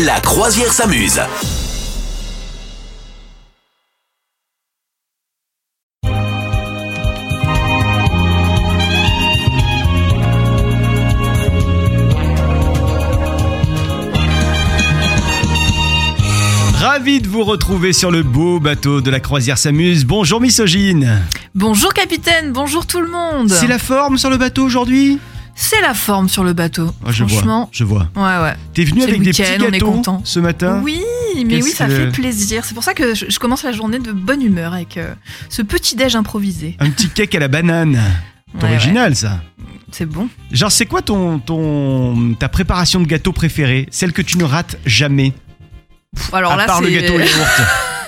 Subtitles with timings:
[0.00, 1.20] La croisière s'amuse.
[16.74, 20.06] Ravi de vous retrouver sur le beau bateau de la croisière s'amuse.
[20.06, 21.20] Bonjour misogyne.
[21.54, 23.50] Bonjour capitaine, bonjour tout le monde.
[23.50, 25.18] C'est la forme sur le bateau aujourd'hui?
[25.54, 26.90] C'est la forme sur le bateau.
[27.06, 28.08] Ah, Je vois, Franchement, je vois.
[28.16, 28.54] ouais ouais.
[28.74, 30.20] T'es venu avec des petits on est gâteaux content.
[30.24, 30.80] ce matin?
[30.82, 31.00] Oui,
[31.46, 32.64] mais oui, ça fait plaisir.
[32.64, 35.14] C'est pour ça que je, je commence la journée de bonne humeur avec euh,
[35.48, 36.76] ce petit déj improvisé.
[36.80, 37.98] Un petit cake à la banane.
[38.60, 39.40] C'est Ouais, original ça.
[39.92, 40.28] C'est bon.
[40.50, 43.88] Genre c'est quoi ton, ton ta préparation de gâteau préférée?
[43.90, 45.32] Celle que tu ne rates jamais?
[46.14, 47.30] Pff, Alors À là, part le gâteau au yaourt.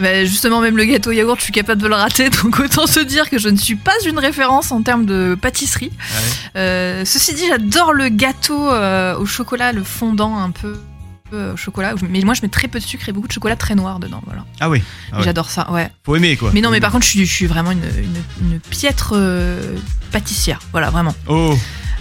[0.00, 3.00] Bah, justement, même le gâteau yaourt, je suis capable de le rater, donc autant se
[3.00, 5.92] dire que je ne suis pas une référence en termes de pâtisserie.
[6.56, 10.80] Euh, ceci dit, j'adore le gâteau euh, au chocolat, le fondant un peu
[11.32, 11.94] euh, au chocolat.
[12.08, 14.22] Mais moi, je mets très peu de sucre et beaucoup de chocolat très noir dedans.
[14.26, 14.44] Voilà.
[14.58, 15.24] Ah oui, Ah ouais.
[15.24, 15.90] J'adore ça, ouais.
[16.04, 16.50] faut aimer quoi.
[16.54, 17.84] Mais non, mais par contre, je suis, je suis vraiment une,
[18.42, 19.76] une, une piètre euh,
[20.12, 20.60] pâtissière.
[20.72, 21.14] Voilà, vraiment.
[21.28, 21.56] Oh,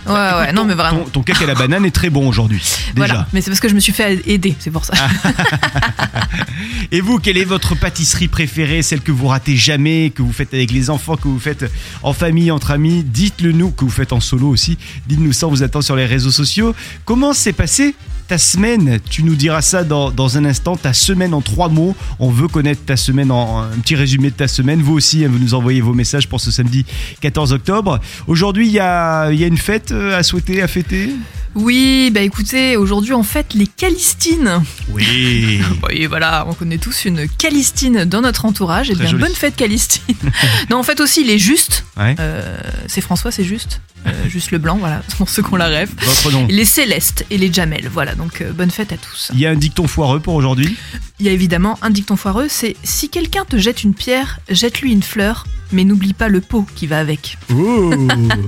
[0.07, 1.03] Ouais, ouais, non, mais vraiment.
[1.03, 2.59] Ton, ton cake à la banane est très bon aujourd'hui.
[2.59, 2.93] Déjà.
[2.95, 4.93] Voilà, mais c'est parce que je me suis fait aider, c'est pour ça.
[6.91, 10.53] Et vous, quelle est votre pâtisserie préférée, celle que vous ratez jamais, que vous faites
[10.53, 11.65] avec les enfants, que vous faites
[12.01, 13.03] en famille, entre amis?
[13.03, 14.77] Dites-le nous, que vous faites en solo aussi.
[15.07, 16.75] Dites-nous ça, on vous attend sur les réseaux sociaux.
[17.05, 17.95] Comment s'est passée
[18.29, 21.95] ta semaine Tu nous diras ça dans, dans un instant, ta semaine en trois mots.
[22.19, 24.81] On veut connaître ta semaine, en, un petit résumé de ta semaine.
[24.83, 26.85] Vous aussi, hein, vous nous envoyez vos messages pour ce samedi
[27.21, 27.99] 14 octobre.
[28.27, 31.09] Aujourd'hui, il y a, y a une fête euh, à souhaiter, à fêter?
[31.55, 34.61] Oui, bah écoutez, aujourd'hui on fête les Calistines.
[34.89, 38.91] Oui Oui, voilà, on connaît tous une Calistine dans notre entourage.
[38.91, 39.23] Et Très bien, joli.
[39.23, 40.15] bonne fête Calistine.
[40.69, 41.85] non, en fait aussi, les Justes.
[41.97, 42.15] Ouais.
[42.19, 43.81] Euh, c'est François, c'est juste.
[44.05, 45.91] Euh, juste le blanc, voilà, pour ceux qu'on la rêve.
[45.99, 49.31] Votre nom les Célestes et les Jamel, voilà, donc euh, bonne fête à tous.
[49.33, 50.77] Il y a un dicton foireux pour aujourd'hui?
[51.19, 54.91] Il y a évidemment un dicton foireux, c'est si quelqu'un te jette une pierre, jette-lui
[54.91, 57.37] une fleur, mais n'oublie pas le pot qui va avec.
[57.53, 57.93] Oh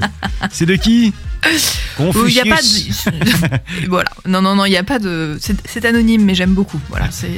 [0.51, 1.13] C'est de qui?
[1.45, 3.87] Il y a pas de...
[3.89, 4.09] voilà.
[4.27, 5.37] Non, non, non, il n'y a pas de...
[5.41, 6.79] C'est c'est anonyme, mais j'aime beaucoup.
[6.89, 7.31] Voilà, c'est...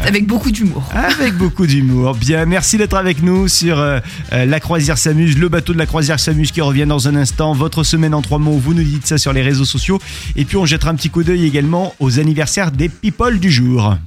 [0.00, 0.82] Avec beaucoup d'humour.
[0.94, 2.14] Avec beaucoup d'humour.
[2.14, 4.00] Bien, merci d'être avec nous sur euh,
[4.32, 7.52] euh, La Croisière s'amuse, le bateau de La Croisière s'amuse qui revient dans un instant.
[7.52, 10.00] Votre semaine en trois mots, vous nous dites ça sur les réseaux sociaux.
[10.36, 13.96] Et puis on jettera un petit coup d'œil également aux anniversaires des people du jour.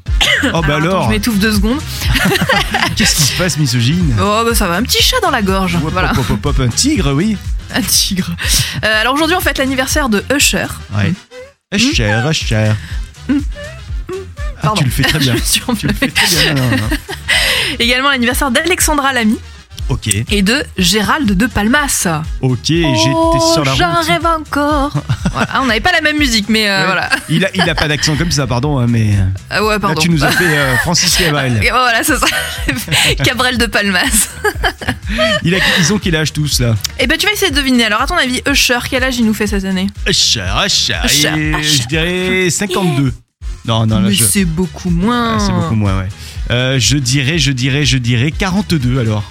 [0.54, 1.80] Oh bah Alors, attends, alors, je m'étouffe deux secondes.
[2.96, 4.14] qu'est-ce qui se passe, misogyne?
[4.22, 5.76] Oh, bah ça va, un petit chat dans la gorge.
[5.76, 7.38] Hop, Voilà, hop, hop, un tigre, oui.
[7.74, 8.32] un tigre.
[8.84, 10.66] Euh, alors aujourd'hui, on fête l'anniversaire de Usher.
[10.96, 11.14] Ouais.
[11.80, 12.76] Cher, cher.
[13.30, 13.34] Ah,
[14.62, 14.80] Pardon.
[14.80, 15.36] tu le fais très bien.
[15.46, 16.62] Tu le fais très non.
[17.80, 19.38] Également l'anniversaire d'Alexandra Lamy
[19.88, 22.08] Ok, et de Gérald de Palmas.
[22.42, 24.94] ok, j'étais oh, sur la j'en rêve encore.
[25.36, 26.86] Voilà, on n'avait pas la même musique, mais euh, Ouais.
[26.86, 27.10] voilà.
[27.30, 29.10] Il a, il a pas d'accent comme ça, pardon, hein, mais
[29.52, 30.02] Ah ouais, là pardon.
[30.02, 31.60] tu nous as fait euh, Francis Cabrel.
[31.62, 32.26] Et voilà, c'est ça.
[33.24, 34.30] Cabrel de Palmas.
[35.44, 36.74] Il a, ils ont quel âge tous là?
[36.98, 37.84] Eh ben, tu vas essayer de deviner.
[37.86, 39.88] Alors, à ton avis, Usher, quel âge il nous fait cette année?
[40.10, 41.62] Usher, Et Usher.
[41.62, 43.14] Je dirais 52.
[43.68, 45.36] Non, non, là, Mais je- c'est beaucoup moins.
[45.38, 46.08] Ah, c'est beaucoup moins, ouais.
[46.52, 49.24] Euh, je dirais, je dirais, je dirais 42 alors.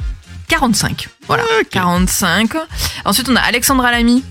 [0.48, 1.08] 45.
[1.26, 1.68] Voilà, Ok.
[1.70, 2.50] 45.
[3.04, 4.22] Ensuite, on a Alexandra Lamy.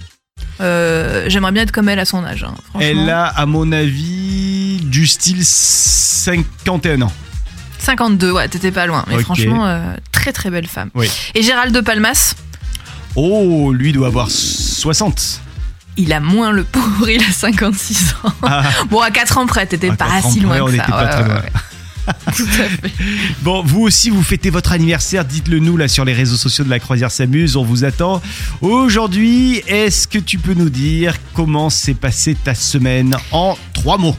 [0.62, 2.44] Euh, J'aimerais bien être comme elle à son âge.
[2.44, 2.54] hein.
[2.80, 7.12] Elle a, à mon avis, du style 51 ans.
[7.80, 9.04] 52, ouais, t'étais pas loin.
[9.08, 10.90] Mais franchement, euh, très très belle femme.
[10.96, 11.10] Oui.
[11.36, 12.36] Et Gérald de Palmas,
[13.16, 15.42] Oh, lui doit avoir 60.
[15.98, 18.32] Il a moins le pauvre, il a 56 ans.
[18.44, 20.84] Ah, Bon, à 4 ans près, t'étais pas si loin près, que on ça.
[20.84, 21.36] pas Ouais, très loin.
[21.36, 21.52] ouais.
[22.36, 22.92] Tout à fait.
[23.44, 26.70] Bon, vous aussi, vous fêtez votre anniversaire, dites-le nous là sur les réseaux sociaux de
[26.70, 28.22] la Croisière s'amuse, on vous attend.
[28.62, 34.18] Aujourd'hui, est-ce que tu peux nous dire comment s'est passée ta semaine en trois mots?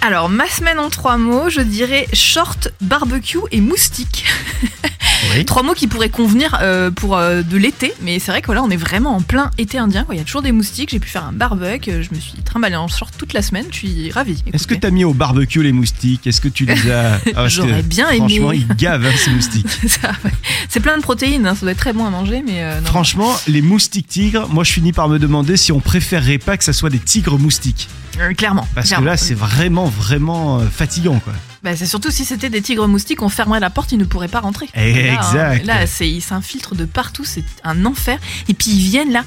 [0.00, 4.26] Alors, ma semaine en trois mots, je dirais short, barbecue et moustique.
[5.34, 5.44] Oui.
[5.44, 8.62] Trois mots qui pourraient convenir euh, pour euh, de l'été, mais c'est vrai que là,
[8.62, 10.04] on est vraiment en plein été indien.
[10.04, 10.14] quoi.
[10.14, 10.90] Il y a toujours des moustiques.
[10.90, 12.02] J'ai pu faire un barbecue.
[12.02, 13.66] Je me suis trimballée en short toute la semaine.
[13.70, 14.42] Je suis ravie.
[14.52, 14.80] Est-ce que écoutez.
[14.80, 16.26] tu as mis au barbecue les moustiques?
[16.26, 17.20] Est-ce que tu les as?
[17.36, 18.18] Ah, J'aurais bien aimé.
[18.18, 19.66] Franchement, ils gavent hein, ces moustiques.
[20.24, 20.30] Ouais.
[20.68, 21.46] C'est plein de protéines.
[21.46, 22.86] hein, Ça doit être très bon à manger, mais euh, non.
[22.86, 26.64] Franchement, les moustiques tigres, moi je finis par me demander si on préférerait pas que
[26.64, 27.88] ça soit des tigres moustiques.
[28.36, 28.66] Clairement.
[28.74, 29.04] Parce clairement.
[29.04, 31.32] que là, c'est vraiment, vraiment fatigant quoi.
[31.64, 34.28] Bah, c'est surtout si c'était des tigres moustiques, on fermerait la porte, ils ne pourraient
[34.28, 34.66] pas rentrer.
[34.74, 35.64] Là, hein, Exact.
[35.64, 38.18] Là, c'est, ils s'infiltrent de partout, c'est un enfer.
[38.48, 39.24] Et puis ils viennent là.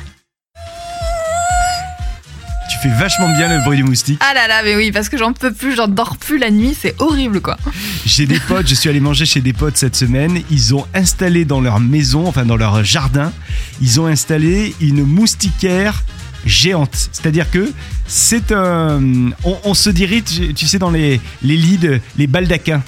[2.70, 4.22] Tu fais vachement bien le bruit du moustique.
[4.24, 6.78] Ah là là, mais oui, parce que j'en peux plus, j'en dors plus la nuit,
[6.80, 7.58] c'est horrible quoi.
[8.06, 10.44] J'ai des potes, je suis allé manger chez des potes cette semaine.
[10.52, 13.34] Ils ont installé dans leur maison, enfin dans leur jardin,
[13.82, 16.04] ils ont installé une moustiquaire
[16.48, 17.10] géante.
[17.12, 17.72] C'est-à-dire que
[18.08, 19.02] c'est un.
[19.44, 22.82] On, on se dirige, tu- tu sais, dans les, les lits, de- les baldaquins.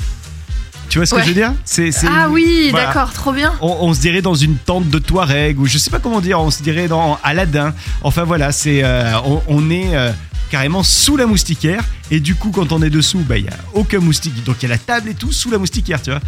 [0.89, 1.53] Tu vois ce que je veux dire?
[1.65, 2.87] C'est, Ah oui, voilà.
[2.87, 3.53] d'accord, trop bien.
[3.61, 6.39] On, on se dirait dans une tente de Touareg, ou je sais pas comment dire,
[6.39, 7.75] on se dirait dans Aladdin.
[8.01, 10.11] Enfin voilà, c'est, euh, on, on est euh,
[10.49, 13.57] carrément sous la moustiquaire, et du coup, quand on est dessous, bah, il y a
[13.75, 14.43] aucun moustique.
[14.45, 16.21] Donc il y a la table et tout sous la moustiquaire, tu vois.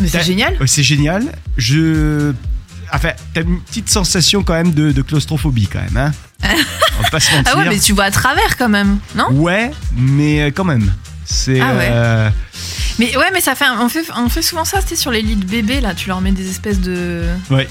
[0.00, 0.56] Mais c'est génial.
[0.64, 1.34] C'est génial.
[1.58, 2.32] Je.
[2.92, 6.12] Enfin, t'as une petite sensation quand même de, de claustrophobie quand même, hein
[6.98, 7.52] On va pas se mentir.
[7.54, 9.26] Ah ouais, mais tu vois à travers quand même, non?
[9.32, 10.92] Ouais, mais euh, quand même.
[11.24, 11.60] C'est.
[11.60, 11.88] Ah ouais.
[11.90, 12.30] euh,
[13.00, 15.20] Mais ouais, mais ça fait, un- on fait, on fait souvent ça, c'était sur les
[15.22, 17.24] lits de bébés là, tu leur mets des espèces de.
[17.50, 17.66] Ouais.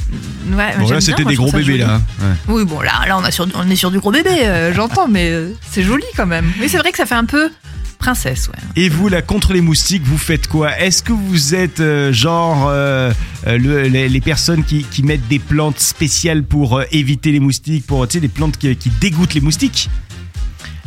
[0.51, 1.79] Ouais, Bon, j'aime là, c'était bien, moi, des je trouve gros ça bébés joli.
[1.79, 1.93] là.
[1.95, 2.01] hein.
[2.21, 2.53] Ouais.
[2.55, 5.07] Oui, bon, là, là on, a sur, on est sur du gros bébé, euh, j'entends,
[5.07, 6.51] mais euh, c'est joli quand même.
[6.59, 7.49] Oui, c'est vrai que ça fait un peu
[7.97, 8.59] princesse, ouais.
[8.83, 10.77] Et vous, là, contre les moustiques, vous faites quoi?
[10.79, 13.11] Est-ce que vous êtes euh, genre euh,
[13.47, 17.39] euh, le- les, les personnes qui, qui mettent des plantes spéciales pour euh, éviter les
[17.39, 19.89] moustiques, pour, tu sais, des plantes qui, qui dégoûtent les moustiques?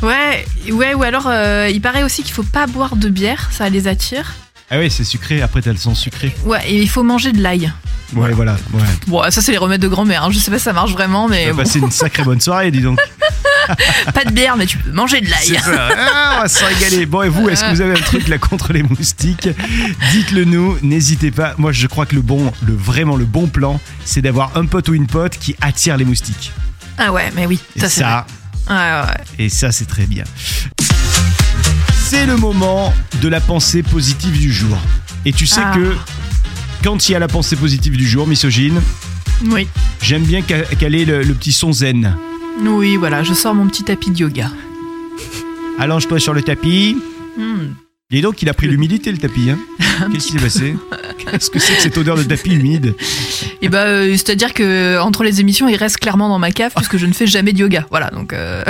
[0.03, 3.69] Ouais, ouais, ou alors euh, il paraît aussi qu'il faut pas boire de bière, ça
[3.69, 4.35] les attire.
[4.71, 6.33] Ah ouais, c'est sucré, après t'as le son sucré.
[6.45, 7.73] Ouais, et il faut manger de l'ail.
[8.15, 8.57] Ouais, voilà.
[8.73, 8.83] Ouais.
[9.09, 10.29] Bon, ça c'est les remèdes de grand-mère, hein.
[10.31, 11.59] je sais pas si ça marche vraiment, mais On va bon.
[11.63, 12.99] passer une sacrée bonne soirée, dis donc.
[14.15, 15.59] pas de bière, mais tu peux manger de l'ail.
[15.59, 15.89] ça.
[15.97, 17.07] Ah, on va se régaler.
[17.07, 19.49] Bon, et vous, est-ce que vous avez un truc là contre les moustiques
[20.13, 21.55] Dites-le nous, n'hésitez pas.
[21.59, 24.89] Moi, je crois que le bon, le vraiment le bon plan, c'est d'avoir un pote
[24.89, 26.53] ou une pote qui attire les moustiques.
[26.99, 28.27] Ah ouais, mais oui, Et ça c'est ça,
[28.69, 29.45] ouais, ouais.
[29.45, 30.25] et ça, c'est très bien.
[32.09, 34.77] C'est le moment de la pensée positive du jour.
[35.25, 35.73] Et tu sais Ah.
[35.75, 35.95] que
[36.83, 38.81] quand il y a la pensée positive du jour, misogyne,
[39.47, 39.69] Oui.
[40.03, 42.17] j'aime bien ca- caler le, le petit son zen.
[42.65, 44.51] Oui, voilà, je sors mon petit tapis de yoga.
[45.79, 46.97] Allonge-toi sur le tapis.
[47.37, 47.73] Hmm.
[48.11, 49.51] Et donc, il a pris l'humidité, le tapis.
[49.51, 49.59] Hein
[50.13, 50.77] Qu'est-ce qui s'est passé
[51.19, 52.95] Qu'est-ce que c'est que cette odeur de tapis humide
[53.63, 56.97] Et bah, euh, c'est-à-dire que entre les émissions, il reste clairement dans ma cave puisque
[56.97, 57.87] je ne fais jamais de yoga.
[57.91, 58.33] Voilà, donc.
[58.33, 58.65] euh,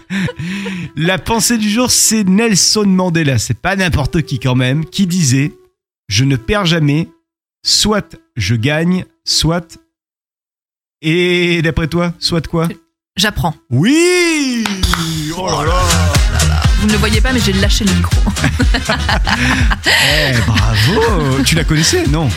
[0.96, 3.38] La pensée du jour, c'est Nelson Mandela.
[3.38, 5.52] C'est pas n'importe qui quand même, qui disait
[6.08, 7.08] Je ne perds jamais,
[7.62, 9.78] soit je gagne, soit.
[11.02, 12.68] Et d'après toi, soit quoi
[13.16, 13.54] J'apprends.
[13.70, 14.64] Oui
[15.36, 18.16] Oh là là Vous ne le voyez pas, mais j'ai lâché le micro.
[19.86, 22.28] Eh, bravo Tu la connaissais Non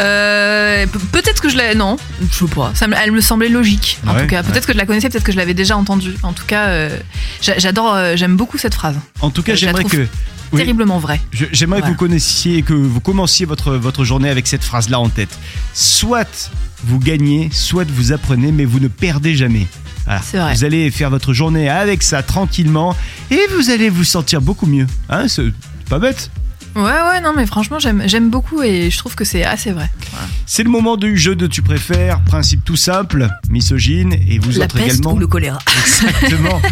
[0.00, 1.74] Euh, pe- peut-être que je l'ai.
[1.74, 1.96] Non,
[2.30, 2.70] je sais pas.
[2.74, 3.98] Ça me- elle me semblait logique.
[4.06, 6.14] En Ouais, tout cas, peut-être que je la connaissais, peut-être que je l'avais déjà entendue.
[6.22, 6.98] En tout cas, euh,
[7.42, 8.96] j'a- j'adore, euh, j'aime beaucoup cette phrase.
[9.20, 10.06] En tout cas, la j'aimerais que.
[10.52, 10.58] Oui.
[10.60, 11.20] Terriblement vraie.
[11.32, 15.08] Je- J'aimerais que vous connaissiez, que vous commenciez votre, votre journée avec cette phrase-là en
[15.08, 15.30] tête.
[15.72, 16.50] Soit
[16.84, 19.66] vous gagnez, soit vous apprenez, mais vous ne perdez jamais.
[20.04, 20.20] Voilà.
[20.22, 20.54] C'est vrai.
[20.54, 22.96] Vous allez faire votre journée avec ça tranquillement
[23.30, 24.86] et vous allez vous sentir beaucoup mieux.
[25.08, 25.52] Hein, c'est
[25.88, 26.30] pas bête.
[26.74, 29.90] Ouais, ouais, non, mais franchement, j'aime, j'aime beaucoup et je trouve que c'est assez vrai.
[30.10, 30.26] Voilà.
[30.46, 32.22] C'est le moment du jeu de tu préfères.
[32.24, 35.12] Principe tout simple, misogyne et vous La autres peste également.
[35.12, 35.58] ou le choléra.
[35.86, 36.62] Exactement.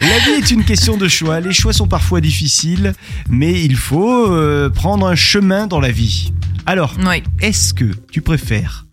[0.00, 1.38] La vie est une question de choix.
[1.38, 2.94] Les choix sont parfois difficiles,
[3.30, 6.32] mais il faut euh, prendre un chemin dans la vie.
[6.66, 7.22] Alors, Oui.
[7.40, 8.86] est-ce que tu préfères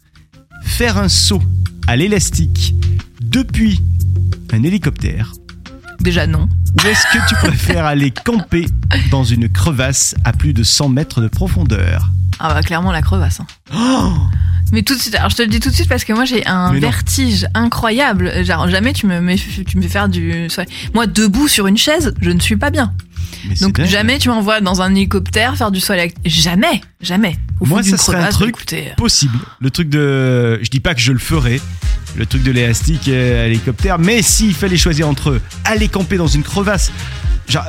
[0.64, 1.42] faire un saut
[1.88, 2.76] à l'élastique
[3.22, 3.82] depuis
[4.54, 5.32] un hélicoptère
[6.00, 6.48] Déjà non.
[6.84, 8.66] ou est-ce que tu préfères aller camper
[9.12, 12.10] dans une crevasse à plus de 100 mètres de profondeur?
[12.40, 13.40] Ah bah clairement la crevasse.
[13.40, 13.46] hein.
[13.76, 14.14] Oh
[14.72, 16.26] Mais tout de suite, alors je te le dis tout de suite parce que moi
[16.26, 16.88] j'ai un Mais non.
[16.90, 18.44] vertige incroyable.
[18.44, 19.36] Genre jamais tu me, mets-
[19.68, 20.48] tu me fais faire du.
[20.96, 22.94] Moi debout sur une chaise, je ne suis pas bien.
[23.48, 23.88] Mais Donc dingue.
[23.88, 26.16] jamais tu m'envoies dans un hélicoptère faire du sol avec.
[26.26, 27.38] Jamais, jamais.
[27.60, 29.38] Au Moi, ça serait un truc- écoutez, euh, possible.
[29.60, 30.60] Le truc de.
[30.64, 31.60] Je dis pas que je le ferai.
[32.16, 33.98] Le truc de l'élastique et à l'hélicoptère.
[34.00, 36.92] Mais s'il fallait choisir entre aller camper dans une crevasse.
[37.48, 37.64] Genre,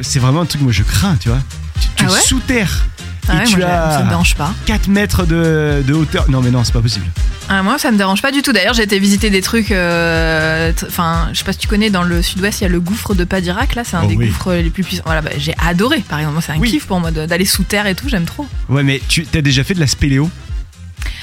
[0.00, 1.38] c'est vraiment un truc que moi je crains, tu vois.
[1.80, 2.86] Tu, tu Ah ouais sous terre.
[3.28, 4.52] ah et ouais, tu moi, as- ça me dérange pas.
[4.66, 6.30] 4 mètres de, de hauteur.
[6.30, 7.06] Non, mais non, c'est pas possible.
[7.50, 8.52] Ah, moi ça me dérange pas du tout.
[8.52, 9.70] D'ailleurs j'ai été visiter des trucs.
[9.72, 12.80] euh, Enfin, je sais pas si tu connais dans le sud-ouest, il y a le
[12.80, 13.74] gouffre de Padirac.
[13.74, 14.26] Là, c'est un Oh des oui.
[14.28, 15.02] gouffres les plus puissants.
[15.06, 16.00] Voilà, bah, j'ai adoré.
[16.08, 16.70] Par exemple, c'est un Oui.
[16.70, 18.08] kiff pour moi d'aller sous terre et tout.
[18.08, 18.46] J'aime trop.
[18.68, 20.30] Ouais, mais tu as déjà fait de la spéléo?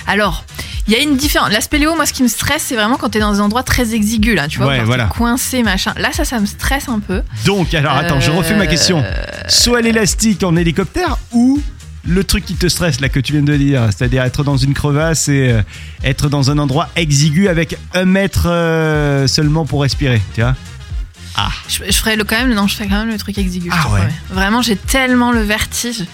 [0.08, 0.46] Alors,
[0.88, 1.52] il y a une différence.
[1.52, 3.94] La spéléo, moi, ce qui me stresse, c'est vraiment quand t'es dans des endroits très
[3.94, 5.06] exigus, là, tu vois, Ouais, voilà.
[5.06, 5.94] coincé, machin.
[5.98, 7.22] Là, ça, ça me stresse un peu.
[7.46, 9.00] Donc, alors attends, je refais ma question.
[9.04, 9.14] Euh,
[9.48, 11.60] Soit l'élastique en hélicoptère ou
[12.08, 14.74] le truc qui te stresse là que tu viens de dire, c'est-à-dire être dans une
[14.74, 15.62] crevasse et euh,
[16.04, 20.56] être dans un endroit exigu avec un mètre euh, seulement pour respirer, tu vois
[21.68, 23.70] Je, je ferais le quand même, non, je ferais quand même le truc exigu.
[23.74, 24.08] Ah ouais.
[24.30, 26.06] Vraiment, j'ai tellement le vertige.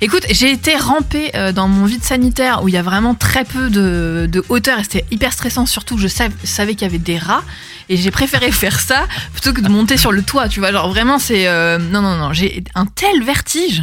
[0.00, 3.44] Écoute, j'ai été rampée euh, dans mon vide sanitaire où il y a vraiment très
[3.44, 5.66] peu de, de hauteur et c'était hyper stressant.
[5.66, 7.42] Surtout je sav- savais qu'il y avait des rats
[7.90, 10.48] et j'ai préféré faire ça plutôt que de monter sur le toit.
[10.48, 13.82] Tu vois, genre vraiment, c'est euh, non, non, non, j'ai un tel vertige.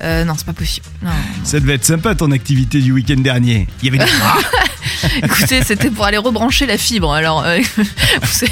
[0.00, 0.86] Euh, non, c'est pas possible.
[1.02, 1.44] Non, non.
[1.44, 3.68] Ça devait être sympa ton activité du week-end dernier.
[3.82, 4.10] Il y avait des.
[5.22, 7.12] Écoutez, c'était pour aller rebrancher la fibre.
[7.12, 7.58] Alors, euh,
[8.24, 8.50] c'est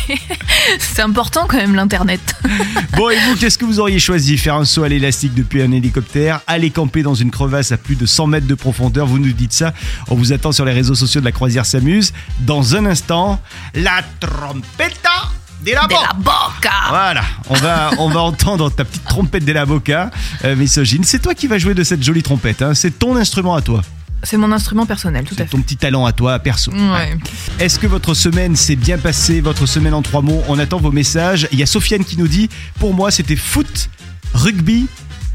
[0.78, 2.20] c'est important quand même l'internet.
[2.96, 4.36] Bon, et vous, qu'est-ce que vous auriez choisi?
[4.36, 7.96] Faire un saut à l'élastique depuis un hélicoptère Aller camper dans une crevasse à plus
[7.96, 9.06] de 100 mètres de profondeur?
[9.06, 9.72] Vous nous dites ça.
[10.08, 12.12] On vous attend sur les réseaux sociaux de la croisière s'amuse.
[12.40, 13.40] Dans un instant,
[13.74, 15.30] la trompetta
[15.64, 16.70] de la De la boca.
[16.88, 20.10] Voilà, on va, on va entendre ta petite trompette de la boca,
[20.44, 21.04] euh, misogyne.
[21.04, 22.74] C'est toi qui vas jouer de cette jolie trompette, hein.
[22.74, 23.82] c'est ton instrument à toi,
[24.22, 25.50] C'est mon instrument personnel, tout à c'est fait.
[25.50, 26.72] ton petit talent à toi, perso.
[26.72, 27.16] Ouais.
[27.58, 30.42] Est-ce que votre semaine s'est bien passée, votre semaine en trois mots?
[30.48, 31.46] On attend vos messages.
[31.52, 32.48] Il y a Sofiane qui nous dit
[32.78, 33.90] Pour moi, c'était foot,
[34.34, 34.86] rugby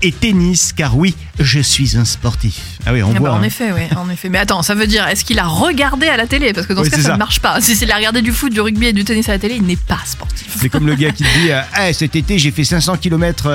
[0.06, 2.62] et tennis, car oui, je suis un sportif.
[2.86, 3.30] Ah oui, on Ah voit.
[3.30, 3.44] bah, en hein.
[3.44, 4.30] effet, oui, en effet.
[4.30, 6.54] Mais attends, ça veut dire, est-ce qu'il a regardé à la télé?
[6.54, 7.14] Parce que dans Oui, ce cas, ça, ça.
[7.14, 7.60] ne marche pas.
[7.60, 9.64] Si c'est a regardé du foot, du rugby et du tennis à la télé, il
[9.64, 10.48] n'est pas sportif.
[10.60, 13.50] C'est comme le gars qui te dit euh, Ah, cet été j'ai fait 500 km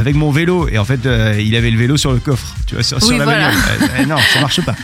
[0.00, 2.74] avec mon vélo et en fait euh, il avait le vélo sur le coffre tu
[2.74, 3.48] vois sur, la voilà.
[3.50, 3.52] Euh,
[4.00, 4.74] euh, non ça marche pas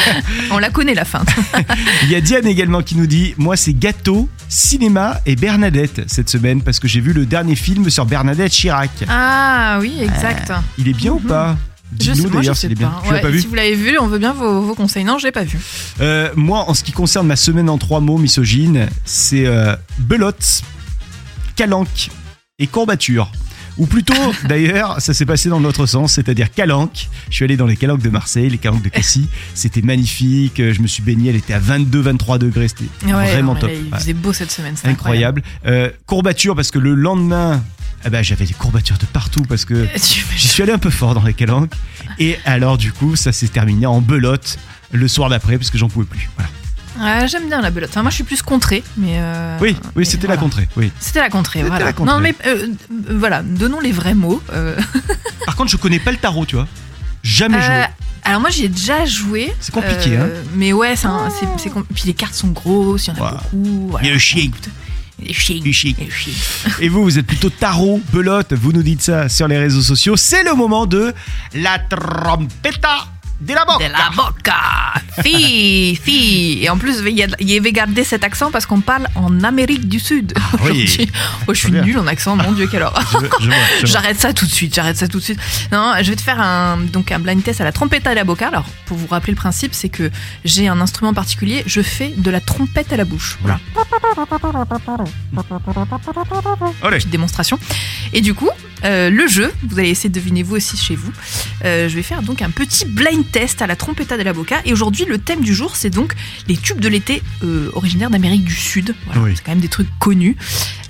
[0.50, 1.22] On la connaît, la fin.
[2.04, 6.28] il y a Diane également qui nous dit moi c'est gâteau cinéma et Bernadette cette
[6.28, 10.52] semaine parce que j'ai vu le dernier film sur Bernadette Chirac Ah oui, exact.
[10.78, 11.56] il est bien ou pas
[11.98, 13.00] Je sais, dis-nous je d'ailleurs sais s'il est bien pas.
[13.04, 15.04] tu l'as Ouais, pas vu Si vous l'avez vu, on veut bien vos, vos conseils.
[15.04, 15.58] Non, j'ai pas vu.
[16.00, 20.62] Euh, moi, en ce qui concerne ma semaine en trois mots misogyne, c'est euh, belote,
[21.56, 22.10] calanque
[22.58, 23.30] et courbature.
[23.80, 24.12] Ou plutôt,
[24.46, 27.08] d'ailleurs, ça s'est passé dans l'autre sens, c'est-à-dire calanque.
[27.30, 29.26] Je suis allé dans les calanques de Marseille, les calanques de Cassis.
[29.54, 30.56] C'était magnifique.
[30.58, 32.68] Je me suis baigné, elle était à 22-23 degrés.
[32.68, 33.70] C'était Ouais, vraiment non, top.
[33.70, 35.42] là, Il faisait beau cette semaine, c'était Incroyable.
[35.64, 37.62] Euh, courbature, parce que le lendemain,
[38.04, 40.00] ah bah, j'avais des courbatures de partout parce que incroyable.
[40.36, 41.72] J'y suis allé un peu fort dans les calanques.
[42.18, 44.58] Et alors, du coup, ça s'est terminé en belote
[44.92, 46.28] le soir d'après parce que j'en pouvais plus.
[46.36, 46.50] Voilà.
[47.26, 47.90] J'aime bien la belote.
[47.90, 49.14] Enfin, moi, je suis plus contrée, mais.
[49.18, 50.34] euh, Oui, oui, c'était voilà.
[50.36, 50.68] la contrée.
[50.76, 50.92] Oui.
[51.00, 51.84] C'était la contrée, voilà.
[51.86, 52.14] la contrée.
[52.14, 54.42] Non, mais euh, euh, voilà, donnons les vrais mots.
[55.46, 56.68] Par contre, je connais pas le tarot, tu vois.
[57.22, 57.84] Jamais joué.
[58.24, 59.52] Alors moi, j'y ai déjà joué.
[59.60, 60.28] C'est compliqué, hein.
[60.54, 61.46] Mais ouais, c'est un- c'est
[61.94, 63.38] puis les cartes sont grosses, il y en a Ouais.
[63.52, 63.88] beaucoup.
[63.90, 64.04] voilà.
[64.04, 64.54] Il y a le chic.
[66.80, 68.52] Et vous, vous êtes plutôt tarot, belote.
[68.54, 70.16] Vous nous dites ça sur les réseaux sociaux.
[70.16, 71.12] C'est le moment de
[71.54, 73.06] la trompetta
[73.40, 73.88] de la boca.
[73.88, 74.54] De la boca
[75.24, 79.88] Si, si Et en plus, il avait gardé cet accent parce qu'on parle en Amérique
[79.88, 80.32] du Sud.
[80.36, 81.10] Ah oui.
[81.46, 83.02] Oh, je suis nulle en accent, mon Dieu, quelle horreur.
[83.84, 85.40] J'arrête ça tout de suite, j'arrête ça tout de suite.
[85.72, 88.24] Non, je vais te faire un, donc un blind test à la trompetta à la
[88.24, 88.48] boca.
[88.48, 90.10] Alors, pour vous rappeler le principe, c'est que
[90.44, 93.38] j'ai un instrument particulier, je fais de la trompette à la bouche.
[93.42, 93.58] Voilà.
[96.82, 96.96] Allez.
[96.96, 97.58] Petite démonstration.
[98.12, 98.50] Et du coup,
[98.84, 101.12] euh, le jeu, vous allez essayer de deviner vous aussi chez vous.
[101.64, 104.60] Euh, je vais faire donc un petit blind test à la trompetta de la boca.
[104.64, 106.14] Et aujourd'hui, le thème du jour, c'est donc
[106.48, 108.94] les tubes de l'été euh, originaires d'Amérique du Sud.
[109.06, 109.32] Voilà, Oui.
[109.36, 110.36] C'est quand même des trucs connus.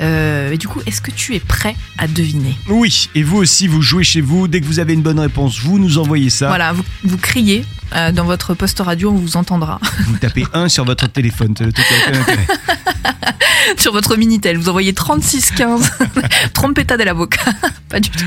[0.01, 2.57] Et du coup, est-ce que tu es prêt à deviner?
[2.69, 4.49] Oui, et vous aussi, vous jouez chez vous.
[4.49, 6.49] Dès que vous avez une bonne réponse, vous nous envoyez ça.
[6.49, 7.65] Voilà, vous, vous criez
[8.15, 9.81] dans votre poste radio, on vous entendra.
[10.07, 11.55] Vous tapez 1 sur votre téléphone.
[11.59, 12.47] C'est le truc qui a aucun intérêt.
[13.77, 15.91] Sur votre Minitel, vous envoyez 3615
[16.53, 17.41] trompetta de la boca.
[17.89, 18.25] Pas du tout.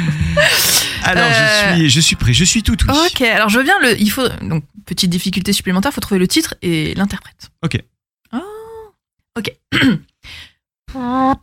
[1.04, 2.34] Alors, Euh, je, suis, je suis prêt.
[2.34, 2.96] Je suis tout oui.
[3.08, 4.00] Ok, alors je veux bien le.
[4.00, 4.28] Il faut.
[4.42, 7.52] Donc, petite difficulté supplémentaire, il faut trouver le titre et l'interprète.
[7.64, 7.78] Ok.
[8.34, 8.38] Oh,
[9.38, 9.52] ok.
[10.96, 11.36] Euh,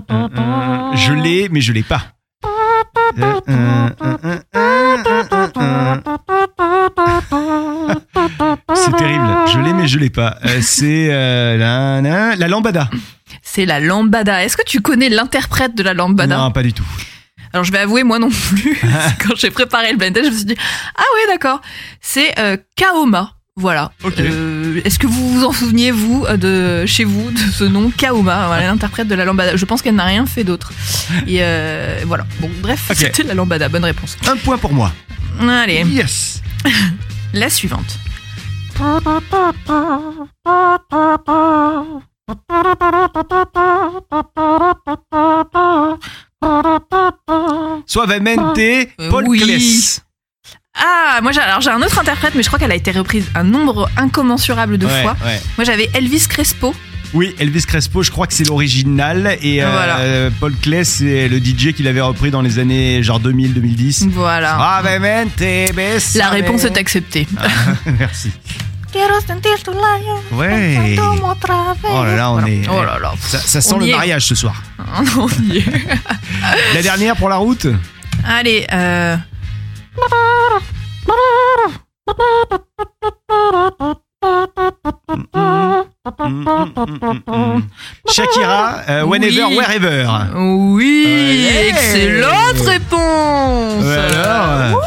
[0.94, 2.02] Je l'ai, mais je l'ai pas.
[8.74, 9.28] C'est terrible.
[9.52, 10.38] Je l'ai, mais je l'ai pas.
[10.44, 12.88] Euh, C'est euh, la, la, la lambada.
[13.42, 14.44] C'est la lambada.
[14.44, 16.84] Est-ce que tu connais l'interprète de la lambada Non, pas du tout.
[17.52, 18.78] Alors je vais avouer, moi non plus.
[19.26, 20.56] Quand j'ai préparé le blind test, je me suis dit
[20.96, 21.60] ah ouais d'accord.
[22.00, 23.32] C'est euh, Kaoma.
[23.56, 23.90] Voilà.
[24.18, 28.46] Euh, Est-ce que vous vous en souveniez vous de chez vous de ce nom Kaoma,
[28.46, 29.56] voilà, l'interprète de la lambada.
[29.56, 30.72] Je pense qu'elle n'a rien fait d'autre.
[31.26, 32.24] Et euh, voilà.
[32.40, 33.68] Bon bref, c'était la lambada.
[33.68, 34.16] Bonne réponse.
[34.28, 34.92] Un point pour moi.
[35.40, 36.40] Allez, Yes.
[37.32, 37.98] la suivante.
[47.86, 49.40] Suavemente, Euh, Paul oui.
[50.74, 53.26] Ah, moi j'ai alors j'ai un autre interprète, mais je crois qu'elle a été reprise
[53.34, 55.16] un nombre incommensurable de Ouais, fois.
[55.24, 55.40] ouais.
[55.58, 56.74] Moi j'avais Elvis Crespo.
[57.12, 59.36] Oui, Elvis Crespo, je crois que c'est l'original.
[59.42, 60.30] Et euh.
[60.38, 64.10] Paul Claes, c'est le DJ qui l'avait repris dans les années genre 2000-2010.
[64.10, 64.54] Voilà.
[64.56, 65.38] Suavemente,
[65.74, 66.22] besame.
[66.22, 67.26] La réponse est acceptée.
[67.98, 68.30] Merci.
[70.32, 70.96] Ouais.
[70.98, 72.62] Oh là là, on est.
[72.68, 73.12] Oh là là.
[73.20, 73.92] Ça, ça sent On le est.
[73.92, 74.62] mariage ce soir.
[75.16, 75.64] On y est.
[76.74, 77.66] La dernière pour la route
[78.24, 79.16] Allez, euh...
[88.08, 89.56] Shakira, euh, Whenever, Oui.
[89.56, 90.06] Wherever.
[90.36, 91.68] Oui, Ouais.
[91.70, 93.84] excellente réponse.
[93.84, 94.82] Ouais, alors,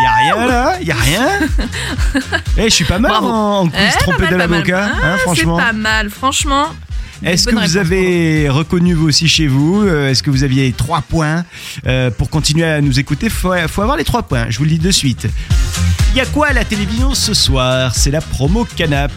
[0.00, 1.28] il y a rien là, y a rien.
[2.56, 3.28] Eh, je suis pas mal Bravo.
[3.28, 5.58] en, en quiz Eh, pas trompé de l'avocat, Ah, hein, franchement.
[5.58, 6.66] C'est pas mal, franchement.
[7.24, 10.44] Est-ce que Bonne vous réponse, avez reconnu vous aussi chez vous Euh, Est-ce que vous
[10.44, 11.44] aviez trois points
[11.86, 14.46] Euh, Pour continuer à nous écouter, faut, faut avoir les trois points.
[14.50, 15.26] Je vous le dis de suite.
[16.18, 17.92] Y a quoi à la télévision ce soir?
[17.94, 19.12] C'est la promo Canap.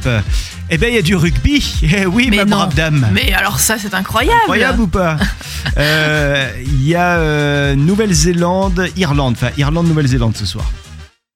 [0.70, 1.79] Eh ben, il y a du rugby.
[1.81, 2.58] Eh oui, Mais ma non.
[2.58, 3.10] brave dame.
[3.12, 4.38] Mais alors ça, c'est incroyable.
[4.41, 5.17] Incroyable ou pas?
[5.77, 9.34] Euh, Il y a euh, Nouvelle-Zélande, Irlande.
[9.36, 10.70] Enfin, Irlande-Nouvelle-Zélande ce soir.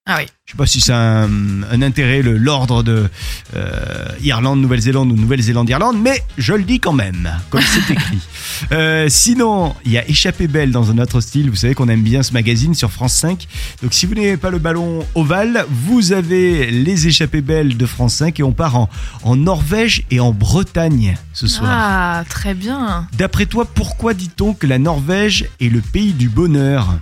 [0.08, 0.28] Ah oui.
[0.46, 3.10] Je sais pas si c'est un, un intérêt, l'ordre de
[3.56, 8.20] euh, Irlande, Nouvelle-Zélande ou Nouvelle-Zélande, Irlande, mais je le dis quand même, comme c'est écrit.
[8.72, 11.50] Euh, sinon, il y a Échappée Belle dans un autre style.
[11.50, 13.46] Vous savez qu'on aime bien ce magazine sur France 5.
[13.84, 18.16] Donc si vous n'avez pas le ballon ovale, vous avez les Échappées Belles de France
[18.16, 18.90] 5 et on part en,
[19.24, 21.70] en Norvège et en Bretagne ce soir.
[21.70, 23.10] Ah, très bien.
[23.18, 26.96] D'après toi, pourquoi dit-on que la Norvège est le pays du bonheur?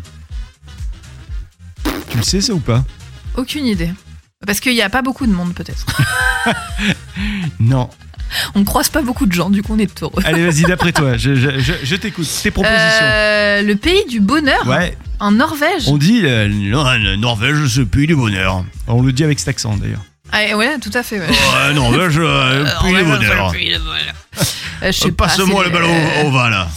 [2.14, 2.84] Tu le sais ça ou pas
[3.36, 3.90] Aucune idée.
[4.46, 5.86] Parce qu'il n'y a pas beaucoup de monde, peut-être.
[7.60, 7.90] Non.
[8.56, 10.22] On ne croise pas beaucoup de gens, du coup, on est heureux.
[10.26, 12.28] Allez, vas-y, d'après toi, je, je- je- je t'écoute.
[12.42, 12.80] Tes propositions.
[13.04, 15.84] Euh, le pays du bonheur Ouais, en Norvège.
[15.88, 18.64] on dit euh, la Norvège, c'est le pays du bonheur.
[18.88, 20.02] On le dit avec cet accent d'ailleurs.
[20.32, 21.20] Ah, ouais, tout à fait.
[21.20, 21.74] Ouais.
[21.76, 23.52] Norvège, euh, le pays du bonheur.
[24.82, 26.68] Je sais pas, Passe-moi le ballon euh, ovale.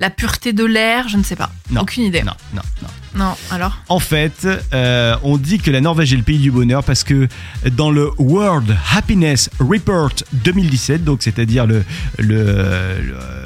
[0.00, 1.50] La pureté de l'air, je ne sais pas.
[1.70, 1.82] Non.
[1.82, 2.22] Aucune idée.
[2.22, 2.88] Non, non, non.
[3.12, 3.76] Non, alors?
[3.88, 7.26] En fait, euh, on dit que la Norvège est le pays du bonheur parce que
[7.72, 11.84] dans le World Happiness Report 2017, donc c'est-à-dire le,
[12.18, 13.44] le, le, euh,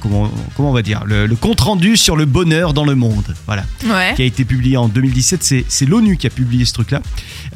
[0.00, 3.34] comment, comment on va dire le, le compte rendu sur le bonheur dans le monde,
[3.46, 4.14] voilà, Ouais.
[4.14, 7.02] qui a été publié en 2017, c'est c'est l'ONU qui a publié ce truc-là.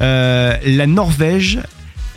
[0.01, 1.59] Euh, la Norvège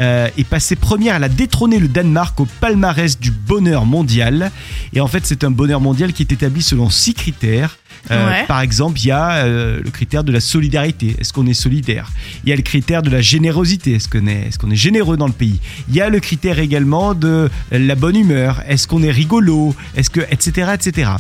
[0.01, 4.51] euh, est passée première, elle a détrôné le Danemark au palmarès du bonheur mondial.
[4.93, 7.79] Et en fait, c'est un bonheur mondial qui est établi selon six critères.
[8.11, 8.45] Euh, Ouais.
[8.47, 11.17] Par exemple, il y a euh, le critère de la solidarité.
[11.19, 12.11] Est-ce qu'on est solidaire?
[12.45, 13.95] Il y a le critère de la générosité.
[13.95, 15.59] Est-ce qu'on est, est, qu'on est généreux dans le pays?
[15.89, 18.63] Il y a le critère également de la bonne humeur.
[18.69, 19.75] Est-ce qu'on est rigolo?
[19.97, 21.11] Est-ce que, etc., etc.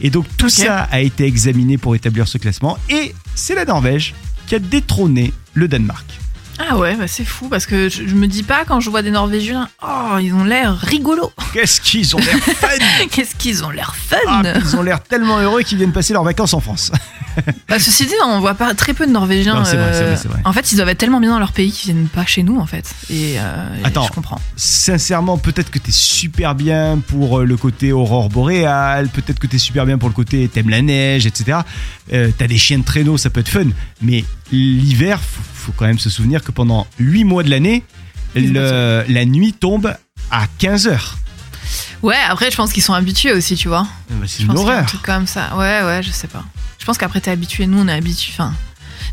[0.00, 2.78] Et donc tout ça a été examiné pour établir ce classement.
[2.90, 4.14] Et c'est la Norvège
[4.46, 6.04] qui a détrôné le Danemark.
[6.58, 9.02] Ah ouais, bah c'est fou parce que je, je me dis pas quand je vois
[9.02, 11.32] des Norvégiens, oh, ils ont l'air rigolos.
[11.52, 12.68] Qu'est-ce qu'ils ont l'air fun
[13.10, 14.16] Qu'est-ce qu'ils ont l'air fun.
[14.28, 16.92] Ah, Ils ont l'air tellement heureux qu'ils viennent passer leurs vacances en France.
[17.68, 19.54] Bah, ceci dit, on voit pas très peu de Norvégiens.
[19.56, 20.40] Non, c'est vrai, euh, c'est vrai, c'est vrai.
[20.44, 22.60] En fait, ils doivent être tellement bien dans leur pays qu'ils viennent pas chez nous,
[22.60, 22.94] en fait.
[23.10, 24.06] Et, euh, et Attends.
[24.06, 24.40] je comprends.
[24.54, 29.58] Sincèrement, peut-être que t'es super bien pour euh, le côté aurore boréale, peut-être que t'es
[29.58, 31.58] super bien pour le côté t'aimes la neige, etc.
[32.12, 33.66] Euh, T'as des chiens de traîneau, ça peut être fun.
[34.00, 37.82] Mais l'hiver, faut, faut quand même se souvenir que pendant 8 mois de l'année,
[38.34, 39.94] la nuit tombe
[40.30, 41.16] à 15 heures.
[42.02, 43.86] Ouais, après, je pense qu'ils sont habitués aussi, tu vois.
[44.10, 44.86] Bah, C'est Je une a un horreur.
[44.86, 45.56] truc comme ça.
[45.56, 46.44] Ouais, ouais, je sais pas.
[46.78, 47.66] Je pense qu'après, t'es habitué.
[47.66, 48.30] Nous, on est habitué.
[48.34, 48.52] Enfin,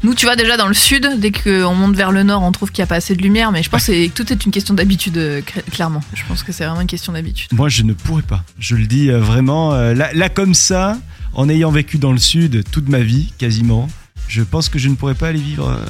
[0.03, 2.69] nous, tu vois, déjà dans le sud, dès qu'on monte vers le nord, on trouve
[2.71, 3.53] qu'il n'y a pas assez de lumière.
[3.53, 6.01] Mais je pense que c'est- tout est une question d'habitude, euh, cl- clairement.
[6.13, 7.47] Je pense que c'est vraiment une question d'habitude.
[7.53, 8.43] Moi, je ne pourrais pas.
[8.59, 9.73] Je le dis euh, vraiment.
[9.73, 10.97] euh, là, là, comme ça,
[11.33, 13.87] en ayant vécu dans le sud toute ma vie, quasiment,
[14.31, 15.83] je pense que je ne pourrais pas aller vivre euh,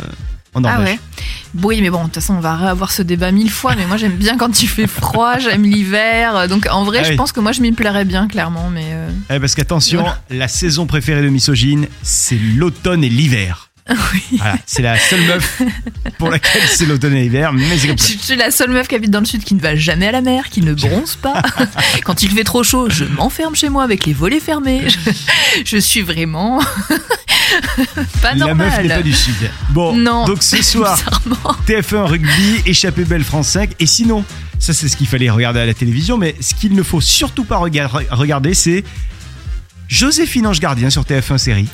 [0.55, 0.95] en Ah Norvège.
[0.95, 0.99] ouais
[1.63, 3.75] Oui, mais bon, de toute façon, on va avoir ce débat mille fois.
[3.77, 6.47] Mais moi, j'aime bien quand il fait froid, j'aime l'hiver.
[6.49, 8.69] Donc, en vrai, Ah je pense que moi, je m'y plairais bien, clairement.
[8.73, 13.70] Mais euh, Eh, parce qu'attention, la saison préférée de Misogyne, c'est l'automne et l'hiver.
[13.87, 15.61] Voilà, c'est la seule meuf
[16.17, 18.13] pour laquelle c'est l'automne et l'hiver, mais c'est comme ça.
[18.13, 20.11] je suis la seule meuf qui habite dans le sud qui ne va jamais à
[20.11, 21.41] la mer, qui ne bronze pas.
[22.03, 24.83] quand il fait trop chaud, je m'enferme chez moi avec les volets fermés.
[24.87, 24.97] Je,
[25.65, 26.59] je suis vraiment
[28.21, 29.35] pas La meuf n'est pas du sud.
[29.69, 30.25] Bon, Non.
[30.25, 31.55] donc ce soir, Bizarrement.
[31.67, 33.71] TF1 rugby, échappée belle France 5.
[33.79, 34.23] Et sinon,
[34.59, 37.43] ça c'est ce qu'il fallait regarder à la télévision, mais ce qu'il ne faut surtout
[37.45, 38.83] pas rega- regarder, c'est
[39.95, 41.67] Joséphine Ange Gardien sur TF1 série.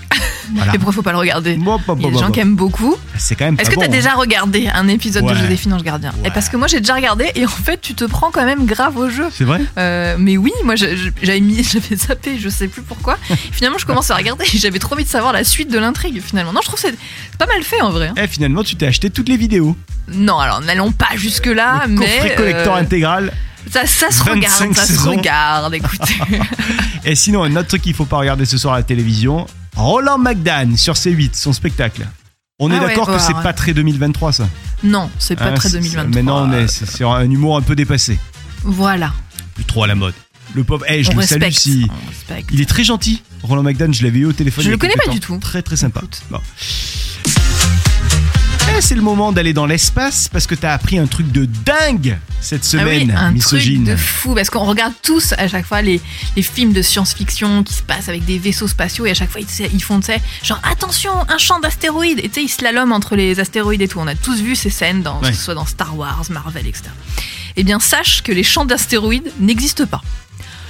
[0.55, 0.73] Voilà.
[0.73, 2.31] Et pourquoi faut pas le regarder Bon, bon, Il y a bon, des gens bon.
[2.31, 2.95] qui aiment beaucoup.
[3.17, 4.17] C'est quand même Est-ce que t'as bon, déjà hein.
[4.17, 5.33] regardé un épisode Ouais.
[5.33, 6.29] de Joséphine Ange Gardien Ouais.
[6.29, 8.65] Et parce que moi j'ai déjà regardé et en fait tu te prends quand même
[8.65, 9.27] grave au jeu.
[9.31, 13.17] C'est vrai Euh, mais oui, moi j'avais mis, j'avais zappé, je sais plus pourquoi.
[13.51, 16.19] Finalement, je commence à regarder et j'avais trop envie de savoir la suite de l'intrigue
[16.25, 16.53] finalement.
[16.53, 18.07] Non, je trouve que c'est pas mal fait en vrai.
[18.07, 18.13] hein.
[18.17, 19.75] Eh, finalement, tu t'es acheté toutes les vidéos.
[20.11, 23.33] Non, alors n'allons pas jusque là, le mais coffret collector euh, intégral.
[23.71, 25.73] Ça, ça se 25 regarde, ça se regarde.
[25.73, 26.15] Écoutez,
[27.05, 30.17] Et sinon, un autre truc qu'il faut pas regarder ce soir à la télévision, Roland
[30.17, 32.07] McDan sur C8, son spectacle.
[32.59, 33.43] On est Ah ouais, d'accord que c'est ouais.
[33.43, 34.49] pas très 23 ça.
[34.83, 36.15] non, c'est pas Hein, très c'est- 2023.
[36.15, 38.17] Maintenant, on est c'est un humour un peu dépassé,
[38.63, 39.13] Voilà,
[39.53, 40.15] plus trop à la mode.
[40.53, 41.87] Le pauvre, eh, je on le salue si.
[42.51, 43.91] Il est très gentil, Roland McDan.
[43.91, 44.63] Je l'avais eu au téléphone.
[44.63, 45.37] Je le connais pas du tout.
[45.37, 45.99] Très très sympa.
[45.99, 46.21] Écoute.
[48.67, 48.81] Bon.
[48.81, 52.61] c'est le moment d'aller dans l'espace parce que t'as appris un truc de dingue cette
[52.73, 53.85] Ah oui, semaine, un misogyne.
[53.85, 55.99] truc de fou parce qu'on regarde tous à chaque fois les,
[56.35, 59.41] les films de science-fiction qui se passent avec des vaisseaux spatiaux et à chaque fois
[59.41, 62.91] ils, ils font tu sais genre attention un champ d'astéroïdes et tu sais ils slalom
[62.91, 65.31] entre les astéroïdes et tout on a tous vu ces scènes dans, Ouais.
[65.31, 66.83] que ce soit dans Star Wars Marvel etc
[67.55, 70.03] eh bien sache que les champs d'astéroïdes n'existent pas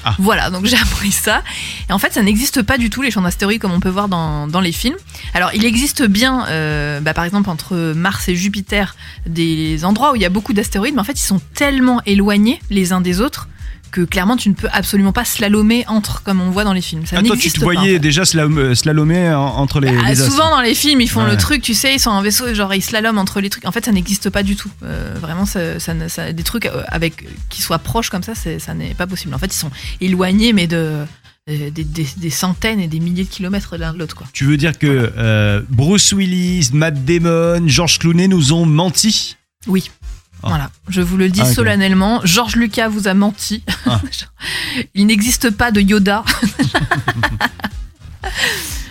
[0.08, 0.16] Ah.
[0.20, 1.44] Voilà, donc j'ai appris ça.
[1.90, 4.08] Et en fait, ça n'existe pas du tout, les champs d'astéroïdes, comme on peut voir
[4.08, 4.96] dans, dans les films.
[5.34, 10.16] Alors, il existe bien, euh, bah, par exemple, entre Mars et Jupiter, des endroits où
[10.16, 13.20] il y a beaucoup d'astéroïdes, mais en fait, ils sont tellement éloignés les uns des
[13.20, 13.48] autres
[13.92, 17.06] que clairement, tu ne peux absolument pas slalomer entre, comme on voit dans les films.
[17.06, 20.32] Ça Ah, toi, tu te voyais déjà euh, slalomer en- entre les, Ah, les astres.
[20.32, 21.32] souvent dans les films, ils font Ouais.
[21.32, 23.66] le truc, tu sais, ils sont en vaisseau et genre ils slaloment entre les trucs.
[23.66, 24.70] En fait, ça n'existe pas du tout.
[24.84, 28.34] Euh, vraiment, ça, ça ne- ça- des trucs euh, avec qui soient proches comme ça,
[28.36, 29.34] ça n'est pas possible.
[29.34, 29.72] En fait, ils sont
[30.02, 31.04] éloignés, mais de
[31.50, 34.18] euh, des, des- des centaines et des milliers de kilomètres l'un de l'autre.
[34.34, 39.38] Tu veux dire que euh, Bruce Willis, Matt Damon, George Clooney nous ont menti?
[39.66, 39.90] Oui.
[40.44, 40.48] Ah.
[40.50, 42.22] Voilà, je vous le dis Ah, solennellement.
[42.24, 43.64] Georges Lucas vous a menti.
[43.86, 44.00] Ah.
[44.96, 46.24] Il n'existe pas de Yoda.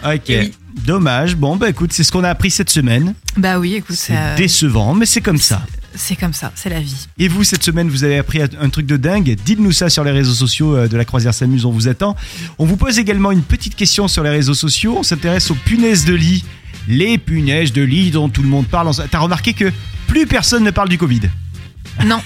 [0.05, 0.31] Ok.
[0.31, 0.53] Et.
[0.85, 1.37] Dommage.
[1.37, 3.15] Bon, bah écoute, c'est ce qu'on a appris cette semaine.
[3.37, 5.67] Bah oui, écoute, C'est ça- décevant, mais c'est comme ça.
[5.95, 7.07] c'est comme ça, c'est la vie.
[7.19, 10.11] Et vous, cette semaine, vous avez appris un truc de dingue Dites-nous ça sur les
[10.13, 12.15] réseaux sociaux euh, de la Croisière s'amuse, on vous attend.
[12.59, 14.97] On vous pose également une petite question sur les réseaux sociaux.
[14.99, 16.45] On s'intéresse aux punaises de lit.
[16.89, 18.93] Les punaises de lit dont tout le monde parle.
[19.11, 19.73] T'as remarqué que
[20.07, 21.23] plus personne ne parle du Covid.
[22.05, 22.21] Non.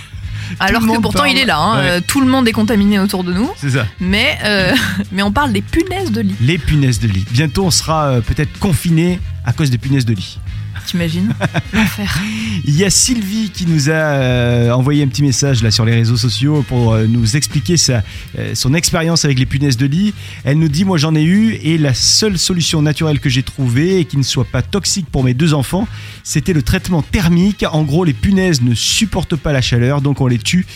[0.59, 1.31] Alors que pourtant parle.
[1.31, 1.79] il est là, hein.
[1.81, 2.01] Ouais.
[2.01, 3.87] Tout le monde est contaminé autour de nous, C'est ça.
[4.01, 4.75] mais, euh,
[5.12, 6.35] mais on parle des punaises de lit.
[6.40, 7.25] Les punaises de lit.
[7.31, 10.38] Bientôt, on sera euh, peut-être confiné à cause des punaises de lit.
[10.87, 11.35] T'imagines
[11.73, 12.21] L'enfer.
[12.64, 15.95] Il y a Sylvie qui nous a euh, envoyé un petit message là sur les
[15.95, 18.03] réseaux sociaux pour euh, nous expliquer sa,
[18.38, 20.14] euh, son expérience avec les punaises de lit.
[20.45, 24.01] Elle nous dit moi j'en ai eu et la seule solution naturelle que j'ai trouvée
[24.01, 25.87] et qui ne soit pas toxique pour mes deux enfants,
[26.23, 27.64] c'était le traitement thermique.
[27.71, 30.66] En gros les punaises ne supportent pas la chaleur donc on les tue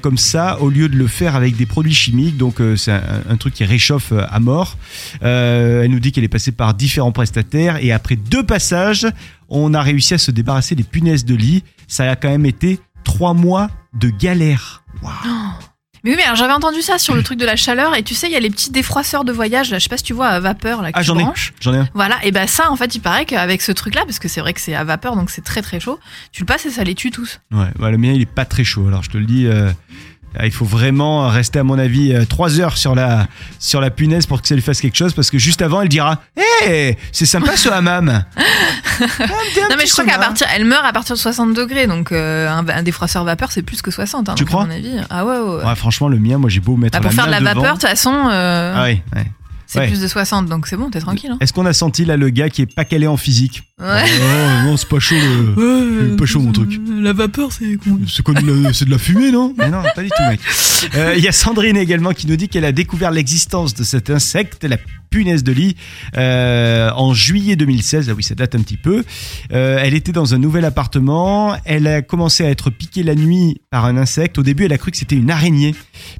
[0.00, 2.36] comme ça au lieu de le faire avec des produits chimiques.
[2.36, 4.76] Donc c'est un, un truc qui réchauffe à mort.
[5.20, 9.06] Elle nous dit qu'elle est passée par différents prestataires et après deux passages,
[9.48, 11.64] on a réussi à se débarrasser des punaises de lit.
[11.86, 14.82] Ça a quand même été trois mois de galère.
[15.02, 15.12] Waouh.
[16.04, 18.14] Mais oui, mais alors j'avais entendu ça sur le truc de la chaleur, et tu
[18.14, 20.12] sais, il y a les petits défroisseurs de voyage, là, je sais pas si tu
[20.12, 21.26] vois, à vapeur, là, que Ah j'en ai,
[21.60, 21.88] j'en ai un.
[21.92, 24.54] Voilà, et ben ça, en fait, il paraît qu'avec ce truc-là, parce que c'est vrai
[24.54, 25.98] que c'est à vapeur, donc c'est très très chaud,
[26.30, 27.40] tu le passes et ça les tue tous.
[27.50, 28.86] Ouais, bah, le mien il est pas très chaud.
[28.86, 29.72] Alors je te le dis, euh,
[30.46, 33.26] il faut vraiment rester à mon avis euh, trois heures sur la
[33.58, 35.88] sur la punaise pour que ça lui fasse quelque chose parce que juste avant elle
[35.88, 36.20] dira,
[36.66, 38.24] hé, c'est sympa ce hammam.
[39.00, 42.48] Non, mais je crois qu'à partir, elle meurt à partir de 60 degrés, donc euh,
[42.48, 44.28] un, un défroisseur vapeur, c'est plus que 60.
[44.28, 44.96] Hein, Tu donc, crois À mon avis.
[45.10, 45.56] Ah ouais, ouais.
[45.58, 45.64] ouais.
[45.64, 47.60] Ouais, franchement le mien, moi j'ai beau mettre Bah, pour la faire de la devant.
[47.62, 49.26] vapeur, de toute façon, euh, Ah oui, ouais.
[49.70, 49.86] C'est ouais.
[49.88, 51.30] plus de 60, donc c'est bon, t'es tranquille.
[51.30, 51.36] Hein.
[51.40, 54.02] Est-ce qu'on a senti là le gars qui est pas calé en physique Ouais.
[54.20, 55.14] Oh non, c'est pas chaud.
[55.14, 56.80] le- pas chaud, mon truc.
[57.00, 57.76] La vapeur, c'est
[58.08, 59.54] C'est quoi de de la fumée, non?
[59.56, 60.40] Mais non, pas du tout, mec.
[60.96, 64.10] Euh, Il y a Sandrine également qui nous dit qu'elle a découvert l'existence de cet
[64.10, 64.78] insecte, la
[65.10, 65.76] punaise de lit,
[66.16, 68.08] euh, en juillet 2016.
[68.10, 69.04] Ah oui, ça date un petit peu.
[69.52, 71.56] Euh, elle était dans un nouvel appartement.
[71.64, 74.38] Elle a commencé à être piquée la nuit par un insecte.
[74.38, 75.74] Au début, elle a cru que c'était une araignée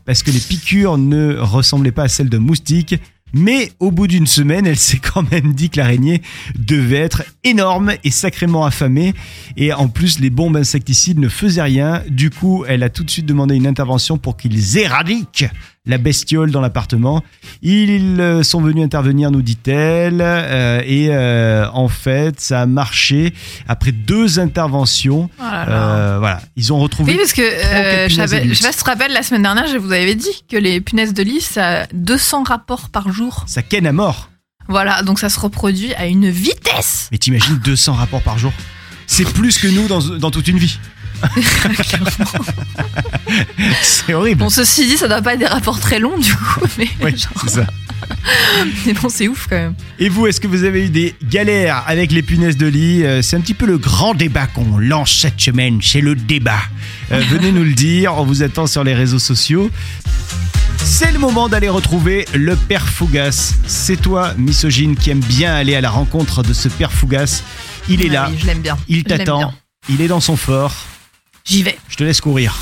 [0.04, 2.94] parce que les piqûres ne ressemblaient pas à celles d'un moustique.
[3.32, 6.22] Mais au bout d'une semaine, elle s'est quand même dit que l'araignée
[6.58, 9.14] devait être énorme et sacrément affamée.
[9.56, 12.02] Et en plus, les bombes insecticides ne faisaient rien.
[12.08, 15.46] Du coup, elle a tout de suite demandé une intervention pour qu'ils éradiquent
[15.88, 17.24] la bestiole dans l'appartement.
[17.62, 20.20] Ils euh, sont venus intervenir, nous dit-elle.
[20.20, 23.32] euh, et euh, en fait, ça a marché.
[23.66, 25.72] Après deux interventions, Oh là là.
[25.72, 27.12] euh, voilà, ils ont retrouvé...
[27.12, 29.66] Oui, parce que je savais- je sais pas si tu te rappelles, la semaine dernière,
[29.66, 33.44] je vous avais dit que les punaises de lit, ça a 200 rapports par jour.
[33.46, 34.30] Ça ken à mort.
[34.68, 37.08] Voilà, donc ça se reproduit à une vitesse.
[37.10, 38.52] Mais t'imagines 200 rapports par jour?
[39.06, 40.78] C'est plus que nous dans, dans toute une vie.
[43.82, 44.40] C'est horrible.
[44.40, 47.16] Bon, ceci dit, ça doit pas être des rapports très longs du coup, mais, Oui,
[47.16, 47.66] genre- c'est ça.
[48.86, 49.74] mais bon, c'est ouf quand même.
[49.98, 53.04] Et vous, est-ce que vous avez eu des galères avec les punaises de lit?
[53.04, 55.80] Euh, C'est un petit peu le grand débat qu'on lance cette semaine.
[55.82, 56.60] C'est le débat.
[57.12, 58.14] Euh, venez nous le dire.
[58.16, 59.70] On vous attend sur les réseaux sociaux.
[60.78, 63.54] C'est le moment d'aller retrouver le père Fougas.
[63.66, 67.42] C'est toi, misogyne, qui aime bien aller à la rencontre de ce père Fougas.
[67.88, 68.28] Il est Ah là.
[68.30, 68.78] oui, je l'aime bien.
[68.88, 69.52] Il t'attend.
[69.88, 70.74] Il est dans son fort.
[71.48, 71.78] J'y vais.
[71.88, 72.58] Je te laisse courir.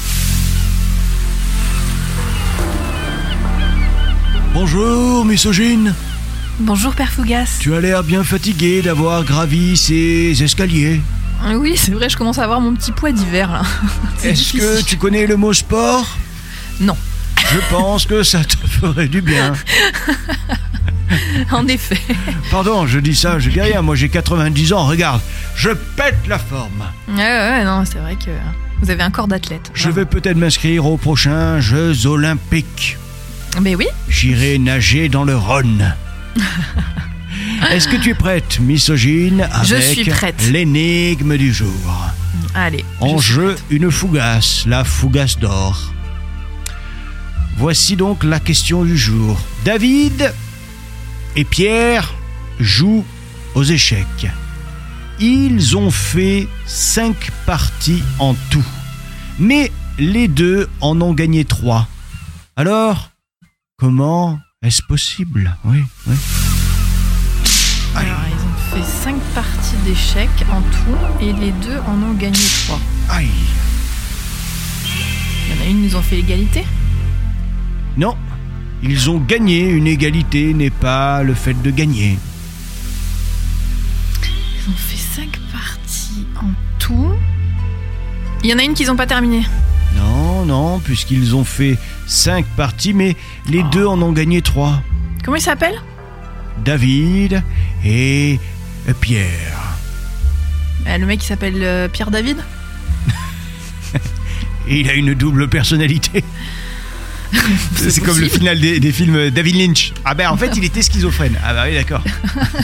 [4.55, 5.92] Bonjour, misogyne.
[6.61, 7.59] Bonjour Père Fougas.
[7.61, 11.01] Tu as l'air bien fatigué d'avoir gravi ces escaliers.
[11.44, 13.62] Ah Oui, c'est vrai, je commence à avoir mon petit poids d'hiver là.
[14.18, 16.07] C'est Est-ce que tu connais le mot sport?
[16.81, 16.96] Non.
[17.53, 19.53] Je pense que ça te ferait du bien.
[21.51, 21.99] en effet.
[22.53, 23.83] Pardon, je dis ça, je dis rien.
[23.83, 24.87] Moi, j'ai 90 ans.
[24.87, 25.20] Regarde,
[25.57, 26.85] je pète la forme.
[27.09, 28.31] Ouais, ouais, non, c'est vrai que
[28.82, 29.70] vous avez un corps d'athlète.
[29.74, 32.98] Je vais peut-être m'inscrire aux prochains Jeux Olympiques.
[33.62, 35.94] Mais oui, J'irai nager dans le Rhône.
[37.70, 40.48] Est-ce que tu es prête, misogyne, Je avec suis prête.
[40.50, 41.70] l'énigme du jour?
[42.54, 42.84] Allez.
[43.00, 45.92] En je jeu, une fougasse, la fougasse d'or.
[47.56, 49.38] Voici donc la question du jour.
[49.64, 50.32] David
[51.34, 52.14] et Pierre
[52.60, 53.04] jouent
[53.54, 54.26] aux échecs.
[55.18, 58.64] Ils ont fait cinq parties en tout.
[59.38, 61.88] Mais les deux en ont gagné trois.
[62.57, 63.11] Alors,
[63.79, 65.57] comment est-ce possible?
[65.64, 66.14] Oui, oui.
[67.94, 72.38] Alors, ils ont fait 5 parties d'échecs en tout et les deux en ont gagné
[72.66, 72.79] 3.
[73.11, 73.29] aïe.
[75.48, 76.64] Il y en a une, ils ont fait l'égalité?
[77.96, 78.16] Non,
[78.83, 79.70] ils ont gagné.
[79.70, 82.18] Une égalité n'est pas le fait de gagner.
[84.66, 87.12] Ils ont fait 5 parties en tout.
[88.42, 89.42] Il y en a une qu'ils n'ont pas terminée.
[89.96, 93.16] Non, non, puisqu'ils ont fait cinq parties, mais
[93.48, 94.83] les deux en ont gagné trois.
[95.24, 95.81] Comment il s'appelle?
[96.64, 97.42] David
[97.85, 98.38] et
[99.00, 99.76] Pierre.
[100.87, 102.38] Euh, Le mec qui s'appelle euh, Pierre David?
[104.68, 106.22] Il a une double personnalité.
[107.77, 109.92] C'est C'est comme le final des, des films David Lynch.
[110.05, 111.37] Ah ben en fait il était schizophrène.
[111.44, 112.03] Ah bah oui d'accord.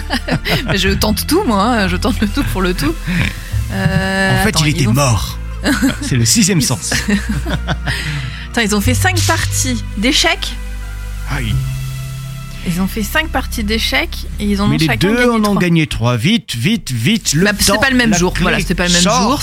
[0.75, 1.63] Je tente tout, moi.
[1.65, 1.89] hein.
[1.89, 2.95] Je tente le tout pour le tout.
[3.73, 5.39] Euh, En fait attends, il était ont- mort.
[6.03, 6.91] C'est le sixième sens.
[8.51, 10.53] Attends, ils ont fait 5 parties d'échecs.
[11.31, 11.55] Aïe.
[12.67, 15.31] Ils ont fait 5 parties d'échecs et ils en Mais ont les chacun deux gagné
[15.31, 16.17] en ont gagné trois.
[16.17, 17.33] Vite, vite, vite.
[17.35, 18.35] Le Bah, c'est pas le même jour.
[18.41, 19.41] Voilà, c'était pas le même jour.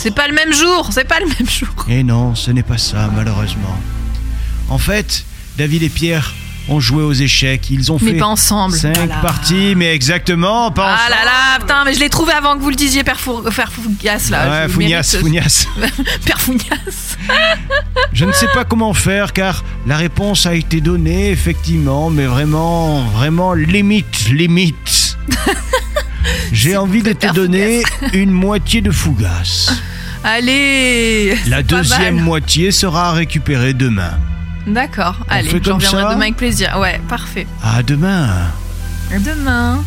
[0.00, 0.88] C'est pas le même jour.
[0.92, 1.68] C'est pas le même jour.
[1.88, 3.76] Et non, ce n'est pas ça, malheureusement.
[4.68, 5.24] En fait,
[5.58, 6.32] David et Pierre
[6.68, 7.68] ont joué aux échecs.
[7.70, 8.74] Ils ont Mais fait pas ensemble.
[8.74, 9.16] cinq Voilà.
[9.16, 11.24] parties, mais exactement, pas Ah là ensemble.
[11.26, 13.42] là, putain, mais je l'ai trouvé avant que vous le disiez, Père, Four...
[13.54, 14.48] Père Fougas, là.
[14.62, 15.66] Ouais, Je Fougnas, mérite- Fougnas.
[16.24, 17.16] Père Fougas.
[18.14, 23.02] Je ne sais pas comment faire car la réponse a été donnée, effectivement, mais vraiment,
[23.08, 25.18] vraiment limite, limite.
[26.52, 27.82] J'ai envie de te donner
[28.14, 29.70] une moitié de Fougas.
[30.22, 34.18] Allez La deuxième moitié sera récupérée demain.
[34.66, 36.76] D'accord, allez, j'en reviendrai demain avec plaisir.
[36.80, 37.46] Ouais, parfait.
[37.62, 38.28] À demain.
[39.14, 39.84] À Demain.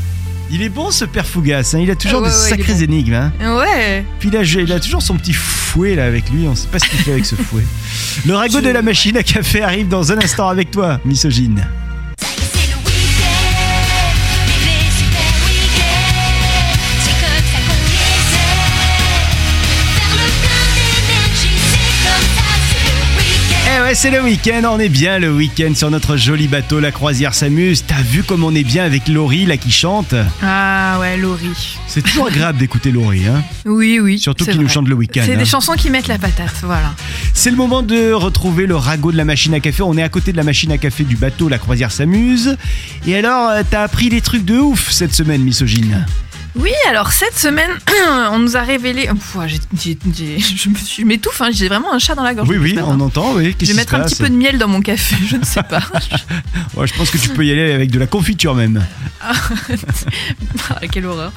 [0.49, 2.79] Il est bon ce père Fougas, hein, il a toujours Ouais, des ouais, sacrées bon.
[2.81, 3.13] énigmes.
[3.15, 3.31] hein.
[3.57, 4.05] Ouais.
[4.19, 6.79] Puis il a, il a toujours son petit fouet là avec lui, on sait pas
[6.79, 7.63] ce qu'il fait avec ce fouet.
[8.25, 11.67] Le ragot Je- de la machine à café arrive dans un instant avec toi, misogyne.
[23.87, 27.33] Ouais, c'est le week-end, on est bien le week-end sur notre joli bateau, la croisière
[27.33, 27.85] s'amuse.
[27.87, 31.77] T'as vu comme on est bien avec Laurie là qui chante Ah ouais, Laurie.
[31.87, 34.19] C'est toujours agréable d'écouter Laurie, hein Oui, oui.
[34.19, 35.23] surtout qu'il nous chante le week-end.
[35.25, 35.37] C'est hein.
[35.37, 36.93] des chansons qui mettent la patate, voilà.
[37.33, 39.83] C'est le moment de retrouver le ragot de la machine à café.
[39.83, 42.57] On est à côté de la machine à café du bateau, la croisière s'amuse.
[43.05, 46.05] Et alors, euh, t'as appris des trucs de ouf cette semaine, misogyne?
[46.59, 47.69] Oui, alors cette semaine,
[48.31, 49.07] on nous a révélé.
[49.07, 52.15] Pff, ouais, j'ai- j'ai- j'ai- je me suis- je m'étouffe, hein, j'ai vraiment un chat
[52.15, 52.49] dans la gorge.
[52.49, 53.55] Oui, oui, on entend, oui.
[53.61, 55.81] Je vais mettre un petit peu de miel dans mon café, je ne sais pas.
[56.75, 58.85] Ouais, je pense que tu peux y aller avec de la confiture même.
[59.21, 59.33] Ah,
[60.91, 61.31] quelle horreur.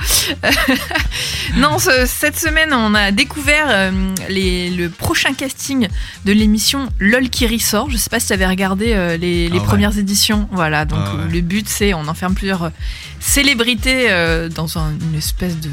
[1.56, 3.90] non, ce- cette semaine, on a découvert euh,
[4.28, 5.88] les- le prochain casting
[6.26, 7.88] de l'émission LOL qui ressort.
[7.90, 9.66] Je sais pas si tu avais regardé euh, les, les Ah ouais.
[9.66, 10.46] premières éditions.
[10.52, 11.32] Voilà, donc Ah ouais.
[11.32, 12.70] le but, c'est on enferme plusieurs euh,
[13.18, 15.70] célébrités euh, dans un- une espèce de,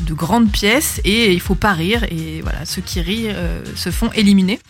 [0.00, 2.04] de grande pièce et il faut pas rire.
[2.10, 4.60] Et voilà, ceux qui rient euh, se font éliminer.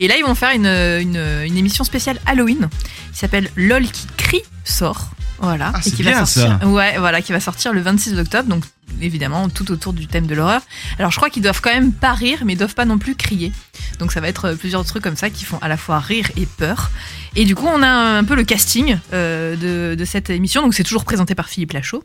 [0.00, 2.68] Et là, ils vont faire une, une- une émission spéciale Halloween
[3.12, 5.10] qui s'appelle LOL qui crie sort.
[5.38, 6.58] Voilà, Ah, et qui va sortir.
[6.60, 6.68] ça.
[6.68, 8.64] Ouais, voilà, qui va sortir le 26 octobre, donc
[9.00, 10.62] évidemment tout autour du thème de l'horreur.
[10.98, 13.14] Alors je crois qu'ils doivent quand même pas rire, mais ils doivent pas non plus
[13.14, 13.52] crier.
[13.98, 16.30] Donc ça va être euh, plusieurs trucs comme ça qui font à la fois rire
[16.36, 16.90] et peur.
[17.34, 20.60] Et du coup, on a un peu le casting euh, de, cette émission.
[20.62, 22.04] Donc c'est toujours présenté par Philippe Lachaud.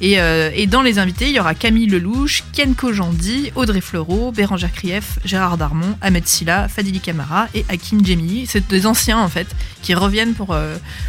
[0.00, 4.30] Et, euh, et dans les invités, il y aura Camille Lelouch, Ken Kojandi, Audrey Fleurot,
[4.30, 8.46] Bérangère Krief, Gérard Darmon, Ahmed Silla, Fadili Camara et Hakim Djemili.
[8.46, 9.48] C'est des anciens en fait
[9.82, 10.56] qui reviennent pour,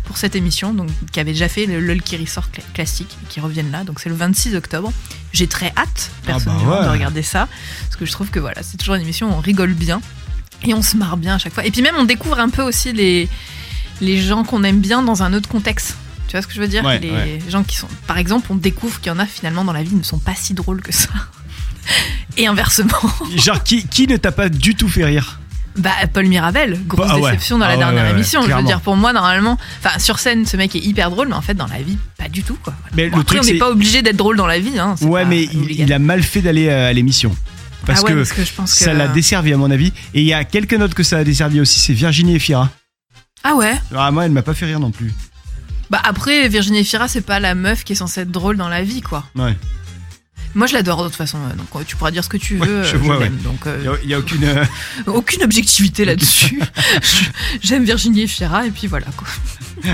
[0.06, 3.40] pour cette émission, donc qui avaient déjà fait le LOL qui ressort cla- classique qui
[3.40, 3.84] reviennent là.
[3.84, 4.92] Donc c'est le 26 octobre.
[5.34, 6.86] J'ai très hâte bah personnellement ouais.
[6.86, 7.48] de regarder ça
[7.84, 10.02] parce que je trouve que voilà, c'est toujours une émission où on rigole bien
[10.64, 11.66] et on se marre bien à chaque fois.
[11.66, 13.30] Et puis même on découvre un peu aussi les
[14.02, 15.96] les gens qu'on aime bien dans un autre contexte.
[16.28, 16.84] Tu vois ce que je veux dire?
[16.86, 17.40] Ouais, Les ouais.
[17.50, 19.94] gens qui sont, par exemple, on découvre qu'il y en a finalement dans la vie
[19.96, 21.10] ne sont pas si drôles que ça.
[22.38, 22.98] Et inversement.
[23.36, 25.40] Genre, qui, qui ne t'a pas du tout fait rire?
[25.78, 27.22] Bah, Paul Mirabel, grosse ouais.
[27.32, 28.42] déception dans la Ah ouais, dernière ouais, émission.
[28.42, 31.36] Je veux dire, pour moi, normalement, enfin, sur scène, ce mec est hyper drôle, mais
[31.36, 32.74] en fait, dans la vie, pas du tout, quoi.
[32.94, 34.96] Mais Bon, le après, truc, on n'est pas obligé d'être drôle dans la vie, hein.
[35.02, 37.36] Ouais, mais il, a mal fait d'aller euh, à l'émission.
[37.86, 38.84] Parce ah ouais, que parce que je pense que.
[38.84, 39.94] ça l'a desservi à mon avis.
[40.14, 42.70] Et il y a quelqu'un d'autre que ça a desservi aussi, c'est Virginie Efira.
[43.44, 43.74] Ah ouais?
[43.96, 45.12] Ah, moi, elle m'a pas fait rire non plus.
[45.90, 48.84] Bah après, Virginie Fira, c'est pas la meuf qui est censée être drôle dans la
[48.84, 49.26] vie, quoi.
[49.36, 49.56] Ouais.
[50.54, 51.38] Moi, je l'adore de toute façon.
[51.38, 52.84] euh, Donc, euh, tu pourras dire ce que tu Ouais, veux.
[52.84, 53.38] je euh, vois, l'aime.
[53.38, 54.44] Donc, euh, Il y a, aucune.
[54.44, 54.66] euh,
[55.08, 56.60] aucune objectivité là-dessus.
[57.02, 59.28] Je- J'aime Virginie Fira et puis voilà, quoi.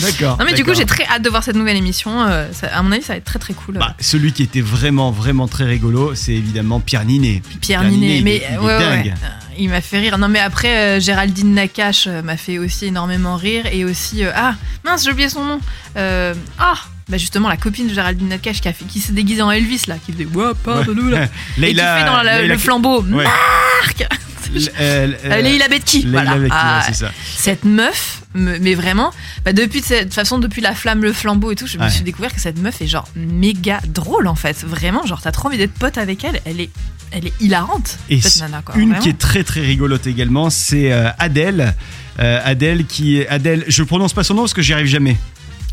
[0.00, 0.38] D'accord.
[0.38, 2.22] Non, mais du coup, j'ai très hâte de voir cette nouvelle émission.
[2.22, 3.78] euh, ça- à mon avis, ça va être très très cool.
[3.78, 7.42] Bah, celui qui était vraiment, vraiment très rigolo, c'est évidemment Pierre Ninet.
[7.60, 9.06] Pierre Ninet, il mais il ouais, ouais, dingue.
[9.06, 9.14] ouais.
[9.60, 10.18] Il m'a fait rire.
[10.18, 13.64] Non, mais après, Géraldine Nakache m'a fait aussi énormément rire.
[13.72, 15.60] Et aussi, ah, mince, j'ai oublié son nom.
[15.96, 16.74] Ah,
[17.08, 19.82] bah justement, la copine de Géraldine Nakache qui, a fait- qui s'est déguisée en Elvis,
[19.88, 21.24] là, qui faisait Ouah, pardonne-nous, là.
[21.58, 23.24] Et qui fait dans la- le flambeau, Ouais.
[23.24, 24.06] Marc euh,
[24.80, 26.38] Euh, Leïla Betki, voilà.
[26.38, 27.10] Ouais, Ah, c'est ça.
[27.36, 29.12] cette meuf, me- mais vraiment,
[29.44, 31.90] bah depuis de cette façon, depuis la flamme, le flambeau et tout, je me Ouais.
[31.90, 34.64] suis découvert que cette meuf est genre méga drôle en fait.
[34.66, 36.40] Vraiment, genre t'as trop envie d'être pote avec elle.
[36.46, 36.70] Elle est,
[37.10, 37.98] elle est hilarante.
[38.08, 38.74] Et cette c- nana, quoi.
[38.76, 39.02] Une Vraiment.
[39.02, 41.74] qui est très très rigolote également, c'est euh, Adèle.
[42.18, 45.18] Euh, Adèle qui Adèle, je prononce pas son nom parce que j'y arrive jamais.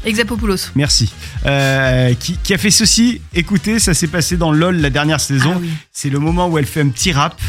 [0.06, 0.72] Exapopoulos.
[0.76, 1.12] Merci.
[1.46, 3.22] Euh, qui, qui a fait ceci.
[3.34, 5.54] Écoutez, ça s'est passé dans LOL la dernière saison.
[5.56, 5.72] Ah oui.
[5.92, 7.40] C'est le moment où elle fait un petit rap.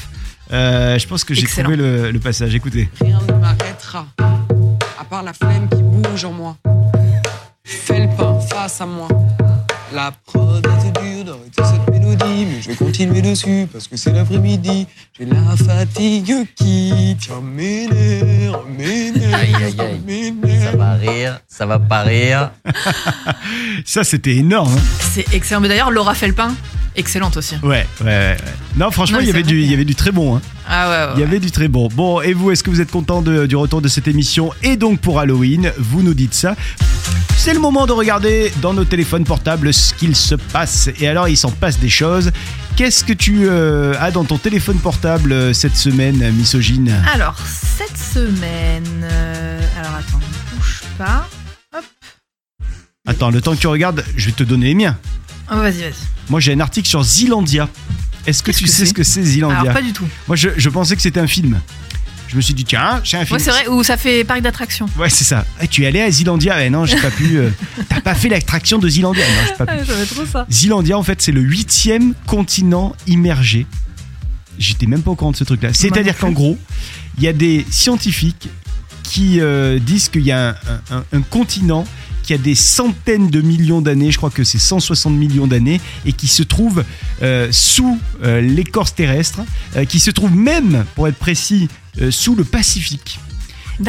[0.53, 2.55] Euh, je pense que j'ai trouvé le, le passage.
[2.55, 2.88] Écoutez.
[3.01, 4.07] Rien ne m'arrêtera,
[4.99, 6.57] à part la flemme qui bouge en moi.
[7.64, 9.09] Fais le pain face à moi.
[9.92, 11.96] La prod est dure cette
[12.44, 14.87] mais je vais continuer dessus parce que c'est l'après-midi.
[15.18, 20.01] J'ai la fatigue qui tient mes nerfs, mes nerfs, Aïe, aïe, aïe.
[20.07, 20.70] mes nerfs.
[20.72, 22.51] Ça va rire, ça va pas rire.
[23.85, 24.72] Ça, c'était énorme.
[24.77, 24.81] hein.
[25.12, 25.61] C'est excellent.
[25.61, 26.55] Mais d'ailleurs, Laura Felpin,
[26.96, 27.55] excellente aussi.
[27.62, 28.07] Ouais, ouais, ouais.
[28.07, 28.37] ouais.
[28.77, 30.37] Non, franchement, il, y avait du, il y avait du très bon.
[30.37, 30.42] hein.
[30.69, 31.13] Ah ouais, ouais.
[31.17, 31.89] Il y avait du très bon.
[31.89, 34.77] Bon, et vous, est-ce que vous êtes content de- du retour de cette émission Et
[34.77, 36.57] donc pour Halloween, vous nous dites ça.
[37.37, 40.89] C'est le moment de regarder dans nos téléphones portables ce qu'il se passe.
[40.99, 42.33] Et alors, il s'en passe des choses.
[42.75, 46.93] Qu'est-ce que tu euh, as dans ton téléphone portable euh, cette semaine, misogyne?
[47.15, 48.85] Alors, cette semaine.
[49.05, 51.29] euh, Alors attends, ne bouge pas.
[53.07, 54.99] Attends, le temps que tu regardes, je vais te donner les miens.
[55.51, 55.93] Oh, vas-y, vas-y.
[56.29, 57.69] Moi, j'ai un article sur Zilandia.
[58.27, 60.07] Est-ce que Qu'est-ce tu que sais c'est ce que c'est Zilandia Alors, pas du tout.
[60.27, 61.61] Moi, je, je pensais que c'était un film.
[62.29, 63.39] Je me suis dit, tiens, c'est un film.
[63.39, 64.87] Ouais, c'est vrai, ou ça fait parc d'attractions.
[64.99, 65.45] Ouais, c'est ça.
[65.62, 67.37] Eh, tu es allé à Zilandia Eh non, j'ai pas pu.
[67.39, 67.51] euh,
[67.89, 69.85] T'as pas fait l'attraction de Zilandia Non, j'ai pas pu.
[69.87, 70.45] j'avais trop ça.
[70.51, 73.67] Zilandia, en fait, c'est le huitième continent immergé.
[74.59, 75.73] J'étais même pas au courant de ce truc-là.
[75.73, 76.59] C'est-à-dire qu'en gros,
[77.19, 78.49] il y a des scientifiques
[79.05, 80.57] qui euh, disent qu'il y a
[80.91, 81.85] un, un- un continent
[82.27, 86.12] qui a des centaines de millions d'années, je crois que c'est 160 millions d'années, et
[86.12, 86.85] qui se trouve
[87.23, 89.41] euh, sous euh, l'écorce terrestre,
[89.77, 91.69] euh, qui se trouve même, pour être précis,
[92.11, 93.19] sous le Pacifique.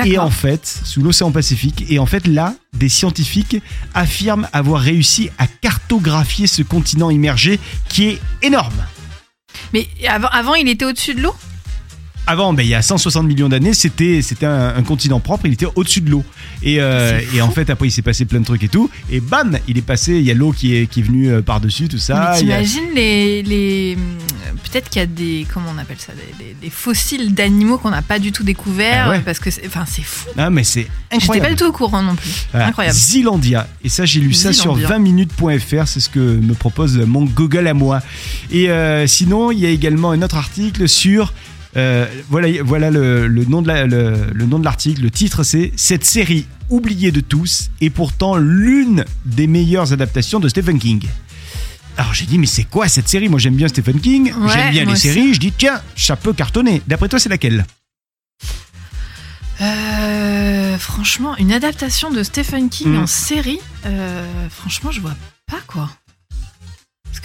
[0.06, 3.58] Et en fait, sous l'océan Pacifique, et en fait là, des scientifiques
[3.94, 8.86] affirment avoir réussi à cartographier ce continent immergé qui est énorme.
[9.74, 11.36] Mais avant, avant, il était au-dessus de l'eau?
[12.30, 15.54] Avant, ben, il y a 160 millions d'années, c'était c'était un, un continent propre, il
[15.54, 16.26] était au-dessus de l'eau.
[16.62, 18.90] Et, euh, et en fait, après, il s'est passé plein de trucs et tout.
[19.10, 21.42] Et bam, il est passé, il y a l'eau qui est, qui est venue euh,
[21.42, 22.16] par-dessus, tout ça.
[22.16, 26.12] Mais a- t'imagines les, les hum, peut-être qu'il y a des comment on appelle ça
[26.14, 29.20] des, des- des fossiles d'animaux qu'on n'a pas du tout découverts Ah ouais.
[29.22, 30.28] parce que c'est- enfin c'est fou.
[30.38, 31.48] Ah, mais c'est J'étais incroyable.
[31.48, 32.30] pas du tout au courant non plus.
[32.52, 32.68] Voilà.
[32.68, 32.98] Incroyable.
[32.98, 33.68] Zilandia.
[33.86, 34.98] Et ça, j'ai lu ça sur Zilandia.
[34.98, 35.88] 20minutes.fr.
[35.88, 38.02] C'est ce que me propose mon Google à moi.
[38.52, 41.34] Et euh, sinon, il y a également un autre article sur.
[41.78, 45.02] Euh, voilà, voilà le, le nom de la- le, le nom de l'article.
[45.02, 50.50] Le titre, c'est Cette série oubliée de tous est pourtant l'une des meilleures adaptations de
[50.50, 51.04] Stephen King.
[51.98, 53.28] Alors j'ai dit, mais c'est quoi cette série?
[53.30, 55.08] Moi j'aime bien Stephen King, Ouais, j'aime bien les aussi.
[55.08, 55.34] séries.
[55.34, 56.82] Je dis, tiens, ça peut cartonner.
[56.88, 57.66] D'après toi, c'est laquelle?
[59.62, 63.00] Euh, franchement, une adaptation de Stephen King Mm.
[63.00, 65.16] en série, euh, franchement, je vois
[65.50, 65.90] pas quoi.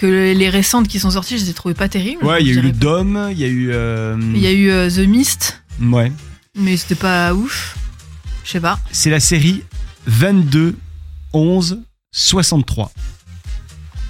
[0.03, 2.25] Que les récentes qui sont sorties, je les ai trouvées pas terribles.
[2.25, 3.69] Ouais, il y a eu le Dôme, il y a eu.
[3.71, 4.17] euh.
[4.35, 6.11] Il y a eu euh, The Mist, Ouais.
[6.57, 7.77] mais c'était pas ouf.
[8.43, 8.77] Je sais pas.
[8.91, 9.63] c'est la série
[10.07, 10.75] 22
[11.31, 11.79] 11
[12.11, 12.91] 63.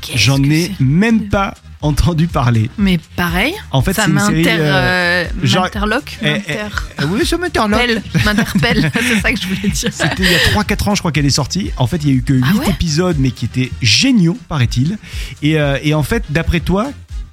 [0.02, 2.69] Qu'est-ce J'en ai même pas entendu parler.
[2.78, 4.38] Mais pareil, En fait, ça c'est une série.
[4.38, 6.60] m'inter, euh, euh, genre- m'interloque, eh, m'inter-
[7.02, 7.82] euh, oui, ça m'interloque.
[8.26, 9.89] m'interpelle, c'est ça que je voulais dire.
[9.93, 11.72] C'était il y a 3-4 ans, je crois qu'elle est sortie.
[11.78, 14.38] En fait, il y a eu que 8 Ah ouais épisodes, mais qui étaient géniaux,
[14.49, 14.97] paraît-il.
[15.41, 16.88] Et, euh, et en fait, d'après toi,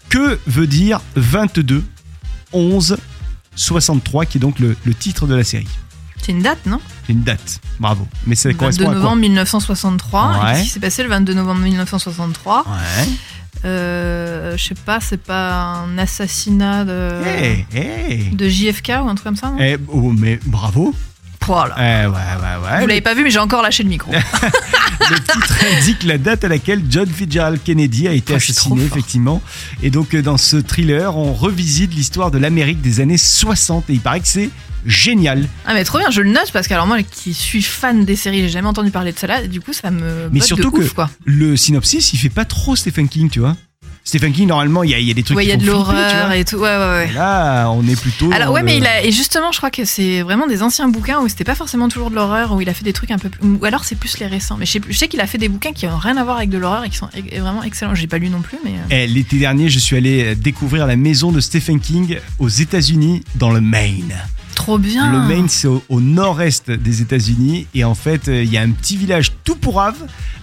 [0.09, 1.85] que veut dire 22
[2.53, 2.97] 11
[3.57, 5.69] 63, qui est donc le, le titre de la série?
[6.23, 6.81] C'est une date, non?
[7.07, 7.61] C'est une date.
[7.79, 8.07] Bravo.
[8.27, 8.95] Mais ça 22 correspond à quoi?
[8.95, 10.29] novembre 1963.
[10.29, 10.37] Ouais.
[10.51, 13.09] Et Qu'est-ce qui s'est passé le 22 novembre 1963 Ouais.
[13.65, 18.31] Euh, je sais pas, c'est pas un assassinat de, Hey, hey.
[18.35, 19.59] de JFK ou un truc comme ça, non?
[19.61, 20.95] Eh, oh, mais bravo.
[21.79, 22.81] Eh, ouais, ouais, ouais.
[22.81, 24.13] Vous l'avez pas vu, mais j'ai encore lâché le micro.
[25.11, 29.43] Le titre indique la date à laquelle John Fitzgerald Kennedy a été Oh, assassiné, effectivement.
[29.83, 33.91] Et donc, euh, dans ce thriller, on revisite l'histoire de l'Amérique des années 60.
[33.91, 34.51] Et il paraît que c'est
[34.87, 35.47] génial.
[35.67, 38.15] ah, mais trop bien, je le note parce que, alors, moi qui suis fan des
[38.15, 40.29] séries, j'ai jamais entendu parler de cela, et du coup, ça me.
[40.33, 41.11] Mais surtout de ouf, que- quoi.
[41.25, 43.57] Le synopsis, il fait pas trop Stephen King, tu vois.
[44.11, 45.65] Stephen King, normalement, il y a, y a des trucs Ouais, il y a de
[45.65, 46.57] l'horreur et tout.
[46.57, 47.09] Ouais, ouais, ouais.
[47.11, 48.31] Et Là, on est plutôt.
[48.33, 50.89] Alors ouais, le- mais il a et justement, je crois que c'est vraiment des anciens
[50.89, 53.19] bouquins où c'était pas forcément toujours de l'horreur, où il a fait des trucs un
[53.19, 54.57] peu plus, ou alors c'est plus les récents.
[54.59, 56.59] Mais je sais, qu'il a fait des bouquins qui ont rien à voir avec de
[56.59, 57.09] l'horreur et qui sont
[57.39, 57.95] vraiment excellents.
[57.95, 60.87] J'ai pas lu non plus, mais euh, Eh, L'été dernier, je suis allé euh, découvrir
[60.89, 64.15] la maison de Stephen King aux États-Unis, dans le Maine.
[64.57, 65.11] trop bien.
[65.13, 67.67] Le Maine, c'est au, au nord-est des États-Unis.
[67.75, 69.95] Et en fait, euh, il y a un petit village tout pourrave,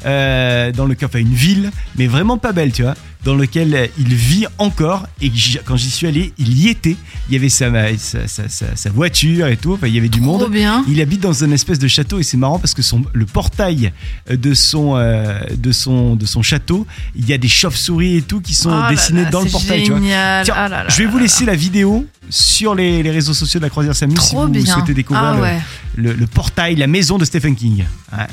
[0.06, 2.96] euh, dans lequel, enfin, une ville, mais vraiment pas belle, tu vois,
[3.28, 5.06] dans lequel euh, il vit encore.
[5.22, 5.30] Et
[5.66, 6.96] quand j'y suis allé, il y était.
[7.28, 9.74] Il y avait sa, sa, sa- sa- sa voiture et tout.
[9.74, 10.50] Enfin, il y avait du Trop monde.
[10.50, 10.86] bien.
[10.88, 13.92] Il habite dans une espèce de château et c'est marrant parce que son, le portail
[14.32, 18.22] euh, de son, euh, de, son, de son château, il y a des chauves-souris et
[18.22, 19.84] tout qui sont Oh là dessinées là, dans le portail.
[19.84, 20.00] Tu vois.
[20.00, 23.66] Tiens, Ah là je vais vous laisser la vidéo sur les, les réseaux sociaux de
[23.66, 24.66] la Croisière Samus si Trop vous bien.
[24.74, 25.60] souhaitez découvrir ah le, ouais.
[25.96, 27.84] le, le portail, la maison de Stephen King.
[28.14, 28.26] Ouais.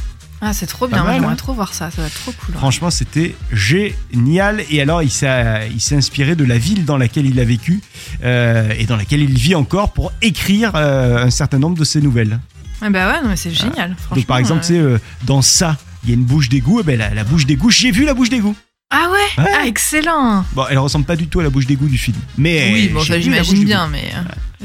[0.47, 1.03] Ah c'est trop bien.
[1.03, 1.37] mal, J'aimerais hein.
[1.37, 1.91] trop voir ça.
[1.91, 2.55] Ça va être trop cool.
[2.55, 4.63] Franchement, c'était génial.
[4.71, 7.81] Et alors, il s'est il s'est inspiré de la ville dans laquelle il a vécu
[8.25, 12.01] euh, et dans laquelle il vit encore pour écrire euh, un certain nombre de ses
[12.03, 12.39] nouvelles.
[12.83, 13.91] Ah bah ouais, non, mais c'est génial.
[13.91, 14.67] Donc, franchement, par exemple, euh.
[14.67, 16.81] c'est euh, dans ça, il y a une bouche d'égout.
[16.81, 18.55] Eh ben, la, la bouche d'égout, j'ai vu la bouche d'égout.
[18.91, 19.43] Ah ouais?
[19.43, 19.51] Ouais.
[19.61, 20.45] Ah excellent.
[20.53, 22.17] Bon, elle ressemble pas du tout à la bouche d'égout du film.
[22.37, 24.13] Mais oui, bon ça j'imagine bien, mais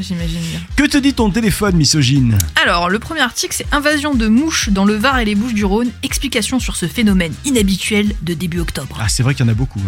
[0.01, 0.59] j'imagine bien.
[0.75, 2.37] Que te dit ton téléphone, misogyne?
[2.61, 5.65] Alors, le premier article, c'est Invasion de mouches dans le Var et les Bouches du
[5.65, 5.89] Rhône.
[6.03, 8.97] Explication sur ce phénomène inhabituel de début octobre.
[9.01, 9.79] Ah, c'est vrai qu'il y en a beaucoup.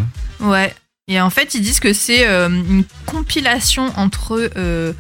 [0.42, 0.46] hein.
[0.48, 0.76] Ouais.
[1.08, 4.94] Et en fait, ils disent que c'est euh, une compilation entre euh,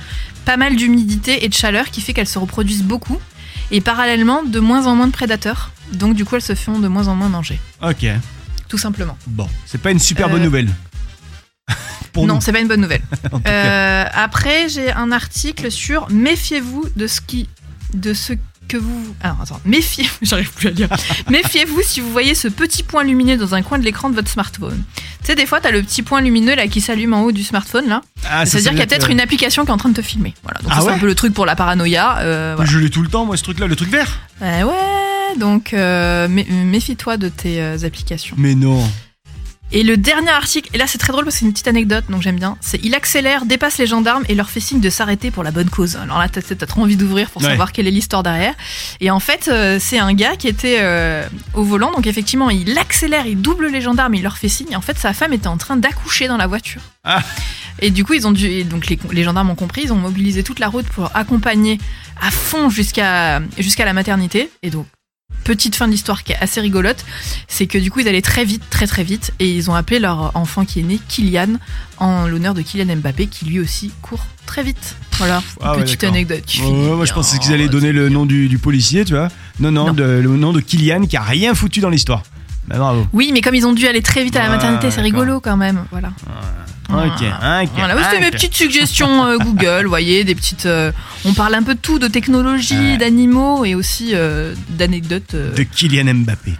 [0.46, 3.20] pas mal d'humidité et de chaleur qui fait qu'elles se reproduisent beaucoup.
[3.72, 5.72] Et parallèlement, de moins en moins de prédateurs.
[5.94, 7.60] Donc, du coup, elles se font de moins en moins manger.
[7.82, 8.06] Ok.
[8.68, 9.18] Tout simplement.
[9.28, 10.70] Bon, c'est pas une super bonne Euh, nouvelle.
[12.14, 13.02] Pour non, nous, c'est pas une bonne nouvelle.
[13.48, 17.48] Euh, après, j'ai un article sur méfiez-vous de ce qui,
[17.94, 18.34] de ce
[18.68, 19.16] que vous.
[19.22, 20.06] Alors attends, méfiez.
[20.22, 20.90] J'arrive plus à lire.
[21.30, 24.30] méfiez-vous si vous voyez ce petit point lumineux dans un coin de l'écran de votre
[24.30, 24.84] smartphone.
[25.22, 27.44] Tu sais, des fois, t'as le petit point lumineux là qui s'allume en haut du
[27.44, 28.02] smartphone là.
[28.30, 30.02] Ah, C'est-à-dire qu'il y a peut-être que- une application qui est en train de te
[30.02, 30.34] filmer.
[30.44, 30.60] Voilà.
[30.62, 32.20] Donc Ah ça, c'est ouais un peu le truc pour la paranoïa.
[32.20, 32.70] euh, voilà.
[32.72, 34.20] Je l'ai tout le temps, moi, ce truc-là, le truc vert.
[34.42, 35.38] Ouais, ouais.
[35.40, 38.36] Donc euh, mé- méfie-toi de tes euh, applications.
[38.40, 38.84] Mais non.
[39.74, 42.04] Et le dernier article, et là c'est très drôle parce que c'est une petite anecdote,
[42.10, 45.32] donc j'aime bien, c'est il accélère, dépasse les gendarmes et leur fait signe de s'arrêter
[45.32, 45.96] pour la bonne cause.
[45.96, 47.48] Alors là, t'as t'as trop envie d'ouvrir pour Ouais.
[47.50, 48.54] savoir quelle est l'histoire derrière.
[49.00, 52.78] Et en fait, euh, c'est un gars qui était euh, au volant, donc effectivement, il
[52.78, 54.72] accélère, il double les gendarmes, il leur fait signe.
[54.72, 56.82] Et en fait, sa femme était en train d'accoucher dans la voiture.
[57.06, 57.22] Ah.
[57.80, 59.96] Et du coup, ils ont dû, et donc les, les gendarmes ont compris, ils ont
[59.98, 61.80] mobilisé toute la route pour accompagner
[62.22, 64.52] à fond jusqu'à jusqu'à la maternité.
[64.64, 64.86] Et donc,
[65.44, 67.04] petite fin de l'histoire qui est assez rigolote,
[67.48, 70.00] c'est que du coup ils allaient très vite, très très vite, et ils ont appelé
[70.00, 71.54] leur enfant qui est né Kylian
[71.98, 74.96] en l'honneur de Kylian Mbappé qui lui aussi court très vite.
[75.18, 76.44] Voilà, Ah ouais, petite anecdote.
[76.62, 79.28] Ouais, moi, je pensais qu'ils allaient donner le nom du, du policier, tu vois.
[79.60, 79.94] Non, non, Non.
[79.94, 82.24] de- le nom de Kylian qui a rien foutu dans l'histoire.
[82.68, 83.08] Bah, bravo.
[83.14, 85.58] Oui, mais comme ils ont dû aller très vite à la maternité, c'est rigolo quand
[85.58, 85.84] même.
[85.92, 86.10] Voilà.
[86.90, 87.70] Ok, ok.
[87.76, 88.34] Voilà, c'était mes ok.
[88.34, 90.66] petites suggestions euh, Google, vous voyez, des petites.
[90.66, 90.92] euh,
[91.26, 95.34] on parle un peu de tout, de technologie, d'animaux et aussi euh, d'anecdotes.
[95.34, 95.54] euh.
[95.56, 96.54] De Kylian Mbappé.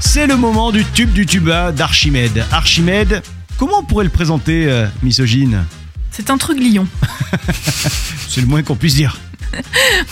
[0.00, 2.44] C'est le moment du tube du tuba d'Archimède.
[2.50, 3.22] Archimède,
[3.58, 5.64] comment on pourrait le présenter, euh, misogyne?
[6.10, 6.86] C'est un truc lion.
[8.28, 9.18] C'est le moins qu'on puisse dire.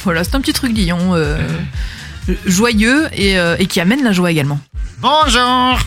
[0.04, 1.14] Voilà, c'est un petit truc lion.
[1.14, 1.38] euh,
[2.46, 4.58] joyeux et, euh, et qui amène la joie également.
[4.98, 5.78] Bonjour,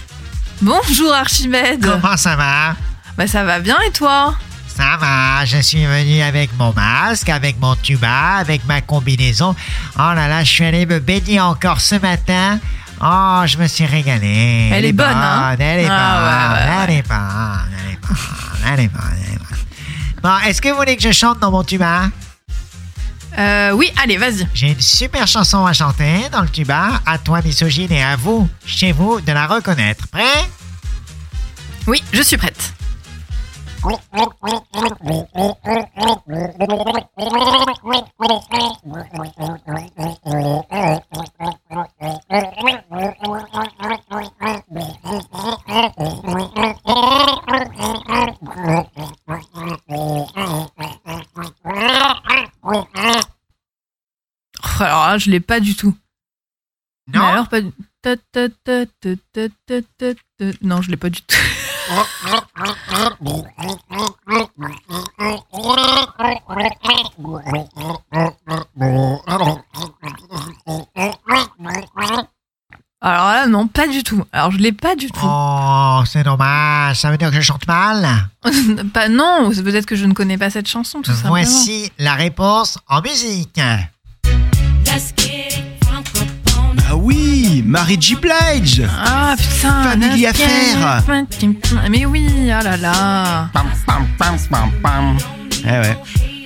[0.61, 1.83] Bonjour Archimède.
[1.85, 2.75] comment ça va?
[3.17, 4.35] Bah ça va bien et toi?
[4.67, 9.53] Ça va, je suis venu avec mon masque, avec mon tuba, avec ma combinaison.
[9.97, 12.59] Oh là là, je suis allé me baigner encore ce matin.
[13.03, 14.69] Oh, je me suis régalé.
[14.71, 15.55] Elle est bonne, hein?
[15.59, 18.17] Elle est bonne, Ah, ouais, ouais, elle est bonne, elle est bonne,
[18.73, 19.57] elle est bonne, elle est bonne.
[20.23, 22.03] Bon, est-ce que vous voulez que je chante dans mon tuba?
[23.37, 24.47] Euh, Oui, allez, vas-y.
[24.53, 27.01] J'ai une super chanson à chanter dans le tuba.
[27.05, 30.07] À toi, misogyne, et à vous, chez vous, de la reconnaître.
[30.07, 30.49] Prêt?
[31.87, 32.73] Oui, je suis prête.
[33.83, 33.89] Oh,
[54.79, 55.95] alors là, je l'ai pas du tout.
[57.07, 57.71] Non Mais alors, pas du...
[60.61, 61.35] Non, je l'ai pas du tout.
[73.03, 74.23] Alors là, non, pas du tout.
[74.31, 75.19] Alors je l'ai pas du tout.
[75.23, 76.99] Oh, c'est dommage.
[76.99, 78.29] Ça veut dire que je chante mal?
[78.93, 81.29] pas non, c'est peut-être que je ne connais pas cette chanson, tout simplement.
[81.31, 83.59] Voici la réponse en musique.
[87.71, 88.15] Mary J.
[88.15, 88.83] Blige.
[89.01, 89.83] Ah putain.
[89.83, 90.27] Family.
[90.27, 91.01] Affair.
[91.89, 93.49] Mais oui, ah là là.
[95.63, 95.97] Eh ouais.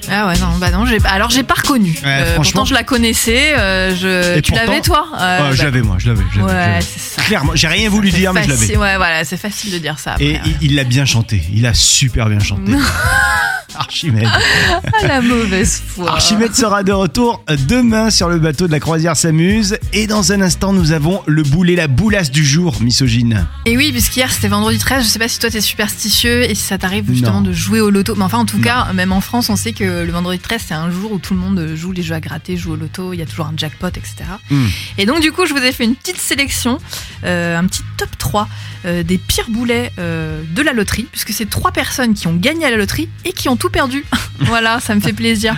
[0.08, 1.00] Ah ouais, non, bah non, j'ai.
[1.06, 1.96] Alors j'ai pas reconnu.
[2.06, 2.44] Euh, franchement.
[2.44, 3.56] pourtant je la connaissais.
[3.58, 4.40] euh, je...
[4.42, 5.08] Tu l'avais toi?
[5.20, 6.22] Euh, bah, je l'avais moi, je l'avais.
[6.44, 6.82] Ouais, l'avais.
[6.82, 7.24] c'est ça.
[7.24, 8.78] Clairement, j'ai rien voulu dire, mais je l'avais.
[8.78, 10.12] Ouais, voilà, c'est facile de dire ça.
[10.12, 11.42] Après, Et il- il l'a bien chanté.
[11.52, 12.72] Il a super bien chanté.
[13.80, 14.28] Archimède.
[14.32, 16.12] Ah, la mauvaise foi.
[16.12, 19.78] Archimède sera de retour demain sur le bateau de la croisière s'amuse.
[19.94, 23.46] Et dans un instant, nous avons le boulet, la boulasse du jour, misogyne.
[23.66, 26.62] Et oui, puisqu'hier c'était vendredi 13, je sais pas si toi t'es superstitieux et si
[26.64, 27.42] ça t'arrive justement Non.
[27.42, 28.16] de jouer au loto.
[28.16, 28.64] Mais enfin, en tout Non.
[28.64, 31.34] cas, même en France, on sait que le vendredi 13 c'est un jour où tout
[31.34, 33.54] le monde joue les jeux à gratter, joue au loto, il y a toujours un
[33.58, 34.16] jackpot, etc.
[34.50, 34.66] Hmm.
[34.98, 36.80] Et donc, du coup, je vous ai fait une petite sélection,
[37.24, 38.48] euh, un petit top 3
[38.86, 42.66] euh, des pires boulets euh, de la loterie, puisque c'est trois personnes qui ont gagné
[42.66, 44.06] à la loterie et qui ont tout perdu.
[44.40, 45.56] voilà, ça me fait plaisir.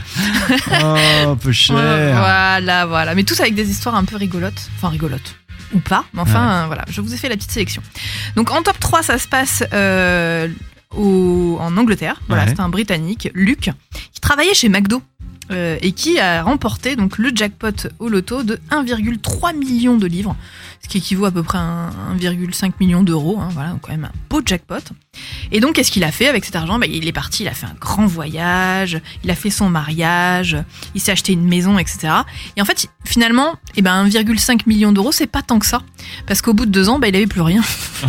[0.83, 1.75] Oh, peu cher.
[1.75, 3.15] Voilà, voilà.
[3.15, 4.69] Mais tous avec des histoires un peu rigolotes.
[4.77, 5.35] Enfin, rigolotes.
[5.73, 6.05] Ou pas.
[6.13, 6.85] Mais enfin, euh, voilà.
[6.89, 7.81] Je vous ai fait la petite sélection.
[8.35, 10.47] Donc, en top 3, ça se passe euh,
[10.95, 12.21] au- en Angleterre.
[12.27, 12.49] Voilà, Ouais.
[12.55, 13.71] c'est un Britannique, Luc,
[14.13, 15.01] qui travaillait chez McDo.
[15.49, 20.35] euh, et qui a remporté donc le jackpot au loto de 1,3 million de livres,
[20.81, 23.39] ce qui équivaut à peu près à un- 1,5 million d'euros.
[23.41, 24.75] hein, voilà, donc quand même un beau jackpot.
[25.51, 26.77] Et donc, qu'est-ce qu'il a fait avec cet argent?
[26.79, 30.57] Bah, Il est parti, il a fait un grand voyage, il a fait son mariage,
[30.95, 32.09] il s'est acheté une maison, etc.
[32.55, 35.81] Et en fait, finalement, eh ben, 1,5 million d'euros, c'est pas tant que ça.
[36.27, 37.61] Parce qu'au bout de deux ans, bah, il avait plus rien.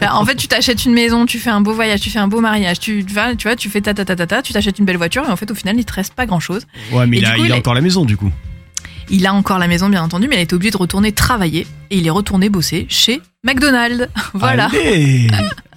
[0.00, 2.28] Bah, en fait, tu t'achètes une maison, tu fais un beau voyage, tu fais un
[2.28, 4.52] beau mariage, tu, tu vas, tu vois, tu fais ta ta ta ta ta, tu
[4.52, 6.66] t'achètes une belle voiture, et en fait, au final, il te reste pas grand chose.
[6.92, 8.30] Ouais, mais Et il a, coup, il a il est- encore la maison du coup.
[9.10, 11.66] Il a encore la maison, bien entendu, mais il a été obligé de retourner travailler,
[11.94, 14.08] et il est retourné bosser chez McDonald's.
[14.34, 14.68] voilà.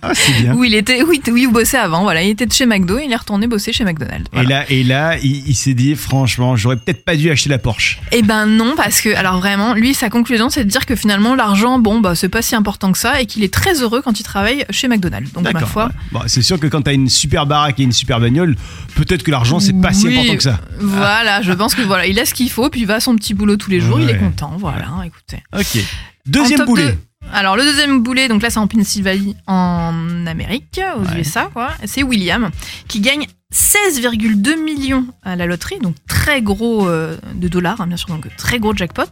[0.01, 0.53] Ah, c'est bien.
[0.53, 2.03] Où il était, oui, où il bossait avant.
[2.03, 4.29] Voilà, il était de chez McDo, et il est retourné bosser chez McDonald's.
[4.33, 7.57] Et là, et là, il, il s'est dit, franchement, j'aurais peut-être pas dû acheter la
[7.57, 7.99] Porsche.
[8.11, 11.35] Eh ben non, parce que, alors vraiment, lui, sa conclusion, c'est de dire que finalement,
[11.35, 14.19] l'argent, bon, bah, c'est pas si important que ça et qu'il est très heureux quand
[14.19, 15.33] il travaille chez McDonald's.
[15.33, 15.85] Donc, ma foi.
[15.87, 15.91] ouais.
[16.11, 18.55] Bon, c'est sûr que quand t'as une super baraque et une super bagnole,
[18.95, 20.59] peut-être que l'argent c'est pas si important que ça.
[20.79, 23.15] Voilà, je pense que voilà, il a ce qu'il faut, puis il va à son
[23.15, 25.43] petit boulot tous les jours, il est content, voilà, écoutez.
[25.57, 25.83] Ok.
[26.27, 26.97] Deuxième boulet.
[27.33, 31.19] Alors, le deuxième boulet, donc là, c'est en Pennsylvanie, en Amérique, aux Ouais.
[31.21, 31.71] USA, quoi.
[31.85, 32.49] C'est William,
[32.87, 37.97] qui gagne 16,2 millions à la loterie, donc très gros euh, de dollars, hein, bien
[37.97, 39.03] sûr, donc très gros jackpot.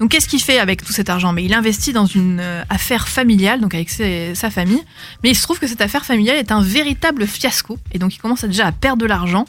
[0.00, 1.32] Donc, qu'est-ce qu'il fait avec tout cet argent?
[1.32, 4.82] Mais il investit dans une euh, affaire familiale, donc avec ses- sa famille.
[5.22, 8.18] Mais il se trouve que cette affaire familiale est un véritable fiasco, et donc il
[8.18, 9.44] commence déjà à perdre de l'argent.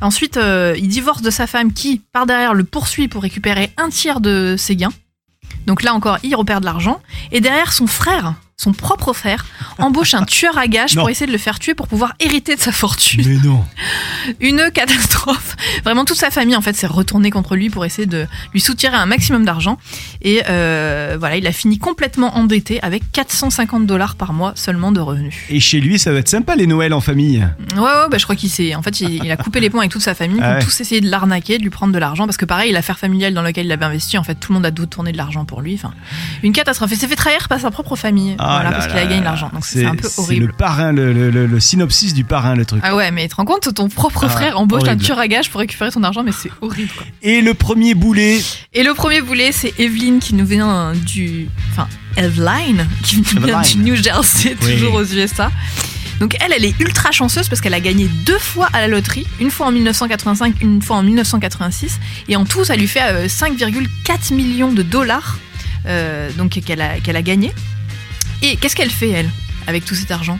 [0.00, 3.88] Ensuite, euh, il divorce de sa femme qui, par derrière, le poursuit pour récupérer un
[3.88, 4.92] tiers de ses gains.
[5.66, 7.00] Donc là encore, il repère de l'argent.
[7.32, 9.44] Et derrière, son frère, son propre frère,
[9.78, 11.02] embauche un tueur à gages Non.
[11.02, 13.22] pour essayer de le faire tuer pour pouvoir hériter de sa fortune.
[13.26, 13.62] Mais non.
[14.40, 15.56] Une catastrophe.
[15.84, 18.96] Vraiment, toute sa famille, en fait, s'est retournée contre lui pour essayer de lui soutirer
[18.96, 19.76] un maximum d'argent.
[20.22, 25.00] Et euh, voilà, il a fini complètement endetté avec 450 dollars par mois seulement de
[25.00, 25.34] revenus.
[25.50, 27.46] Et chez lui, ça va être sympa les Noëls en famille.
[27.74, 28.74] Ouais, ouais, bah, je crois qu'il s'est.
[28.74, 30.40] En fait, il, il a coupé les ponts avec toute sa famille.
[30.42, 30.64] Ah ouais.
[30.64, 32.24] tous essayé de l'arnaquer, de lui prendre de l'argent.
[32.24, 34.66] Parce que, pareil, l'affaire familiale dans laquelle il avait investi, en fait, tout le monde
[34.66, 35.74] a tourné de l'argent pour lui.
[35.74, 35.92] Enfin,
[36.42, 36.90] une catastrophe.
[36.92, 38.34] Il s'est fait trahir par sa propre famille.
[38.38, 39.50] Ah voilà, là parce qu'il a gagné de l'argent.
[39.52, 40.46] Donc, c'est un peu horrible.
[40.46, 42.80] le parrain, le, le- le- le synopsis du parrain, le truc.
[42.84, 45.28] Ah ouais, mais tu te rends compte, ton propre Ah, frère embauche un tueur à
[45.28, 46.90] gages pour récupérer ton argent, mais c'est horrible.
[46.96, 47.06] Quoi.
[47.22, 48.40] Et le premier boulet.
[48.74, 51.48] Et le premier boulet, c'est Evelyn qui nous vient du.
[51.72, 53.82] Enfin, Eveline, qui nous vient Eveline.
[53.84, 54.72] du New Jersey, Oui.
[54.74, 55.50] toujours aux USA.
[56.18, 59.26] Donc elle, elle est ultra chanceuse parce qu'elle a gagné deux fois à la loterie,
[59.38, 63.26] une fois en 1985, une fois en 1986, et en tout, ça lui fait euh,
[63.28, 65.36] 5,4 millions de dollars
[65.86, 67.52] euh, donc qu'elle a, qu'elle a gagné.
[68.42, 69.30] Et qu'est-ce qu'elle fait elle
[69.66, 70.38] avec tout cet argent?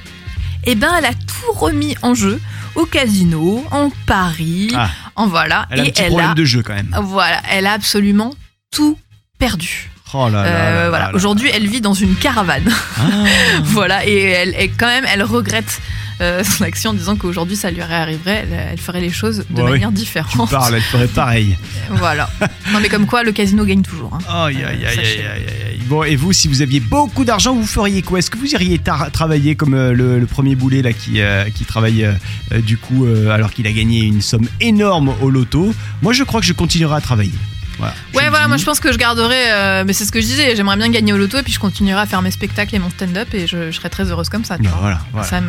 [0.65, 2.41] Eh ben, elle a tout remis en jeu
[2.75, 4.91] au casino, en Paris, Ah.
[5.15, 6.95] en voilà, Elle a un et petit elle problème a de jeu quand même.
[7.03, 8.35] voilà, elle a absolument
[8.71, 8.99] tout
[9.39, 9.91] perdu.
[10.15, 10.47] Oh là là.
[10.47, 11.05] Euh, là là voilà.
[11.07, 11.15] là.
[11.15, 12.71] Aujourd'hui, elle vit dans une caravane.
[12.99, 13.03] Ah.
[13.63, 15.81] voilà, et elle, et quand même, elle regrette
[16.21, 19.57] euh, son action en disant qu'aujourd'hui, ça lui arriverait, elle, elle ferait les choses de
[19.57, 19.71] Ouais, oui.
[19.73, 20.51] manière Tu différente.
[20.51, 21.57] parles, elle ferait pareil.
[21.91, 22.29] Voilà.
[22.73, 24.15] Non, mais comme quoi, le casino gagne toujours.
[24.15, 24.47] hein.
[24.47, 25.81] Aïe, aïe, aïe, aïe.
[25.87, 28.19] Bon, et vous, si vous aviez beaucoup d'argent, vous feriez quoi?
[28.19, 28.81] Est-ce que vous iriez
[29.13, 32.13] travailler comme euh, le, le premier boulet là qui, euh, qui travaille euh,
[32.53, 35.73] euh, du coup euh, alors qu'il a gagné une somme énorme au loto?
[36.03, 37.31] Moi, je crois que je continuerai à travailler.
[37.79, 37.95] Voilà.
[38.15, 39.53] Ouais, voilà, dis- moi je pense que je garderai.
[39.53, 41.59] euh, mais c'est ce que je disais, j'aimerais bien gagner au loto et puis je
[41.59, 44.45] continuerai à faire mes spectacles et mon stand-up et je, je serai très heureuse comme
[44.45, 44.57] ça.
[44.57, 44.81] tu Bah, vois.
[44.81, 45.27] voilà, voilà.
[45.29, 45.49] Ça me.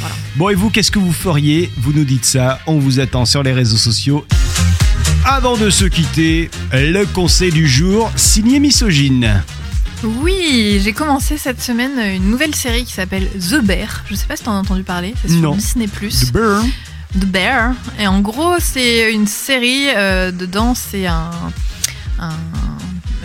[0.00, 0.14] Voilà.
[0.36, 1.70] Bon, et vous, qu'est-ce que vous feriez?
[1.78, 4.24] Vous nous dites ça, on vous attend sur les réseaux sociaux.
[5.26, 9.42] Avant de se quitter, le conseil du jour, signé misogyne.
[10.02, 14.04] Oui, j'ai commencé cette semaine une nouvelle série qui s'appelle The Bear.
[14.10, 15.54] Je sais pas si t'en as entendu parler, c'est sur Non.
[15.54, 15.86] Disney+.
[15.88, 16.68] The Burn.
[17.18, 17.74] The Bear.
[17.98, 19.88] Et en gros, c'est une série.
[19.96, 21.30] euh, dedans, c'est un,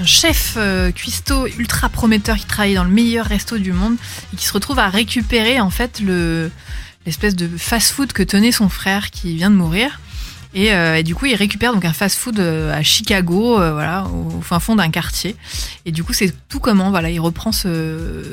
[0.06, 3.98] chef euh, cuistot ultra prometteur qui travaille dans le meilleur resto du monde
[4.34, 6.52] et qui se retrouve à récupérer en fait le
[7.06, 10.00] l'espèce de fast-food que tenait son frère qui vient de mourir.
[10.54, 14.60] Et, euh, du coup, il récupère donc un fast-food euh, à Chicago, voilà, au, fin
[14.60, 15.36] fond d'un quartier.
[15.86, 18.24] Et du coup, c'est tout comment, voilà, il reprend ce,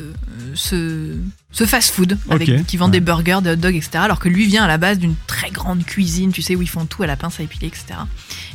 [1.53, 2.91] ce fast-food avec qui vend ouais.
[2.93, 3.91] des burgers, des hot dogs, etc.
[3.95, 6.69] Alors que lui vient à la base d'une très grande cuisine, tu sais, où ils
[6.69, 7.85] font tout à la pince à épiler, etc.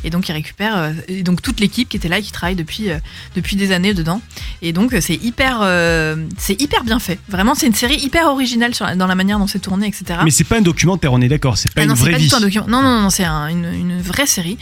[0.03, 2.55] Et donc, il récupère euh, et donc toute l'équipe qui était là, et qui travaille
[2.55, 2.99] depuis euh,
[3.35, 4.21] depuis des années dedans.
[4.61, 7.17] Et donc, c'est hyper, euh, c'est hyper bien fait.
[7.27, 10.19] Vraiment, c'est une série hyper originale sur la- dans la manière dont c'est tourné, etc.
[10.23, 12.11] Mais c'est pas un documentaire, on est d'accord, c'est pas Ah une non, c'est vraie
[12.11, 12.25] pas vie.
[12.25, 12.67] du tout un.
[12.67, 14.57] Non, non, non, c'est un- une, une vraie série.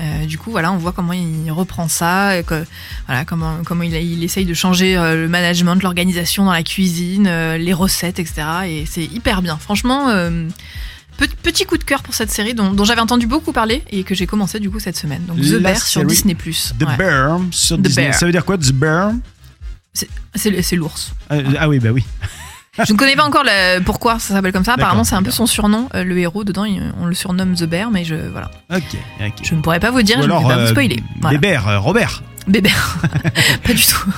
[0.00, 2.64] Euh, du coup, voilà, on voit comment il reprend ça, et que,
[3.06, 7.26] voilà, comment, comment il, il essaye de changer euh, le management, l'organisation dans la cuisine,
[7.28, 8.42] euh, les recettes, etc.
[8.66, 9.58] Et c'est hyper bien.
[9.58, 10.06] Franchement,
[11.18, 14.04] pe- petit coup de cœur pour cette série dont, dont j'avais entendu beaucoup parler et
[14.04, 15.24] que j'ai commencé du coup cette semaine.
[15.26, 16.34] Donc The Bear sur Disney+.
[16.34, 16.96] The Ouais.
[16.96, 18.06] Bear sur The Disney.
[18.06, 18.14] Bear.
[18.18, 19.12] Ça veut dire quoi, The Bear?
[20.34, 21.12] C'est l'ours.
[21.32, 22.04] Euh, Ah oui, bah oui.
[22.86, 24.74] Je ne connais pas encore le- pourquoi ça s'appelle comme ça.
[24.74, 25.88] Apparemment, c'est un peu son surnom.
[25.94, 28.82] Euh, le héros dedans, il- on le surnomme The Bear, mais je voilà, Ok,
[29.20, 29.32] ok.
[29.42, 30.18] je ne pourrais pas vous dire.
[30.18, 31.02] Ou je ne alors, vais pas vous euh, spoiler.
[31.20, 31.38] Voilà.
[31.38, 32.22] Bébert, euh, Robert.
[32.46, 32.96] Bébert.
[33.64, 34.08] pas du tout.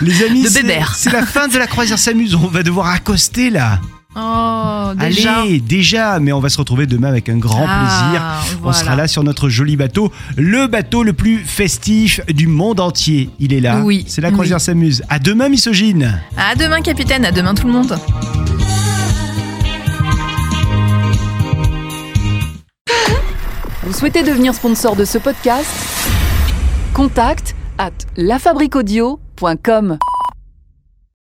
[0.00, 0.94] Les amis, De c'est Bébert.
[0.94, 2.34] c'est la fin de la croisière s'amuse.
[2.34, 3.80] On va devoir accoster là.
[4.14, 5.40] Oh, déjà.
[5.40, 6.20] Allez, déjà.
[6.20, 8.60] Mais on va se retrouver demain avec un grand Ah, plaisir.
[8.64, 13.30] On sera là sur notre joli bateau, le bateau le plus festif du monde entier.
[13.38, 13.80] Il est là.
[13.82, 14.64] Oui, C'est la croisière oui.
[14.64, 15.02] s'amuse.
[15.08, 16.20] À demain, misogyne.
[16.36, 17.24] À demain, capitaine.
[17.24, 17.96] À demain, tout le monde.
[23.84, 25.66] Vous souhaitez devenir sponsor de ce podcast?
[26.94, 29.98] Contact à lafabriquaudio.com.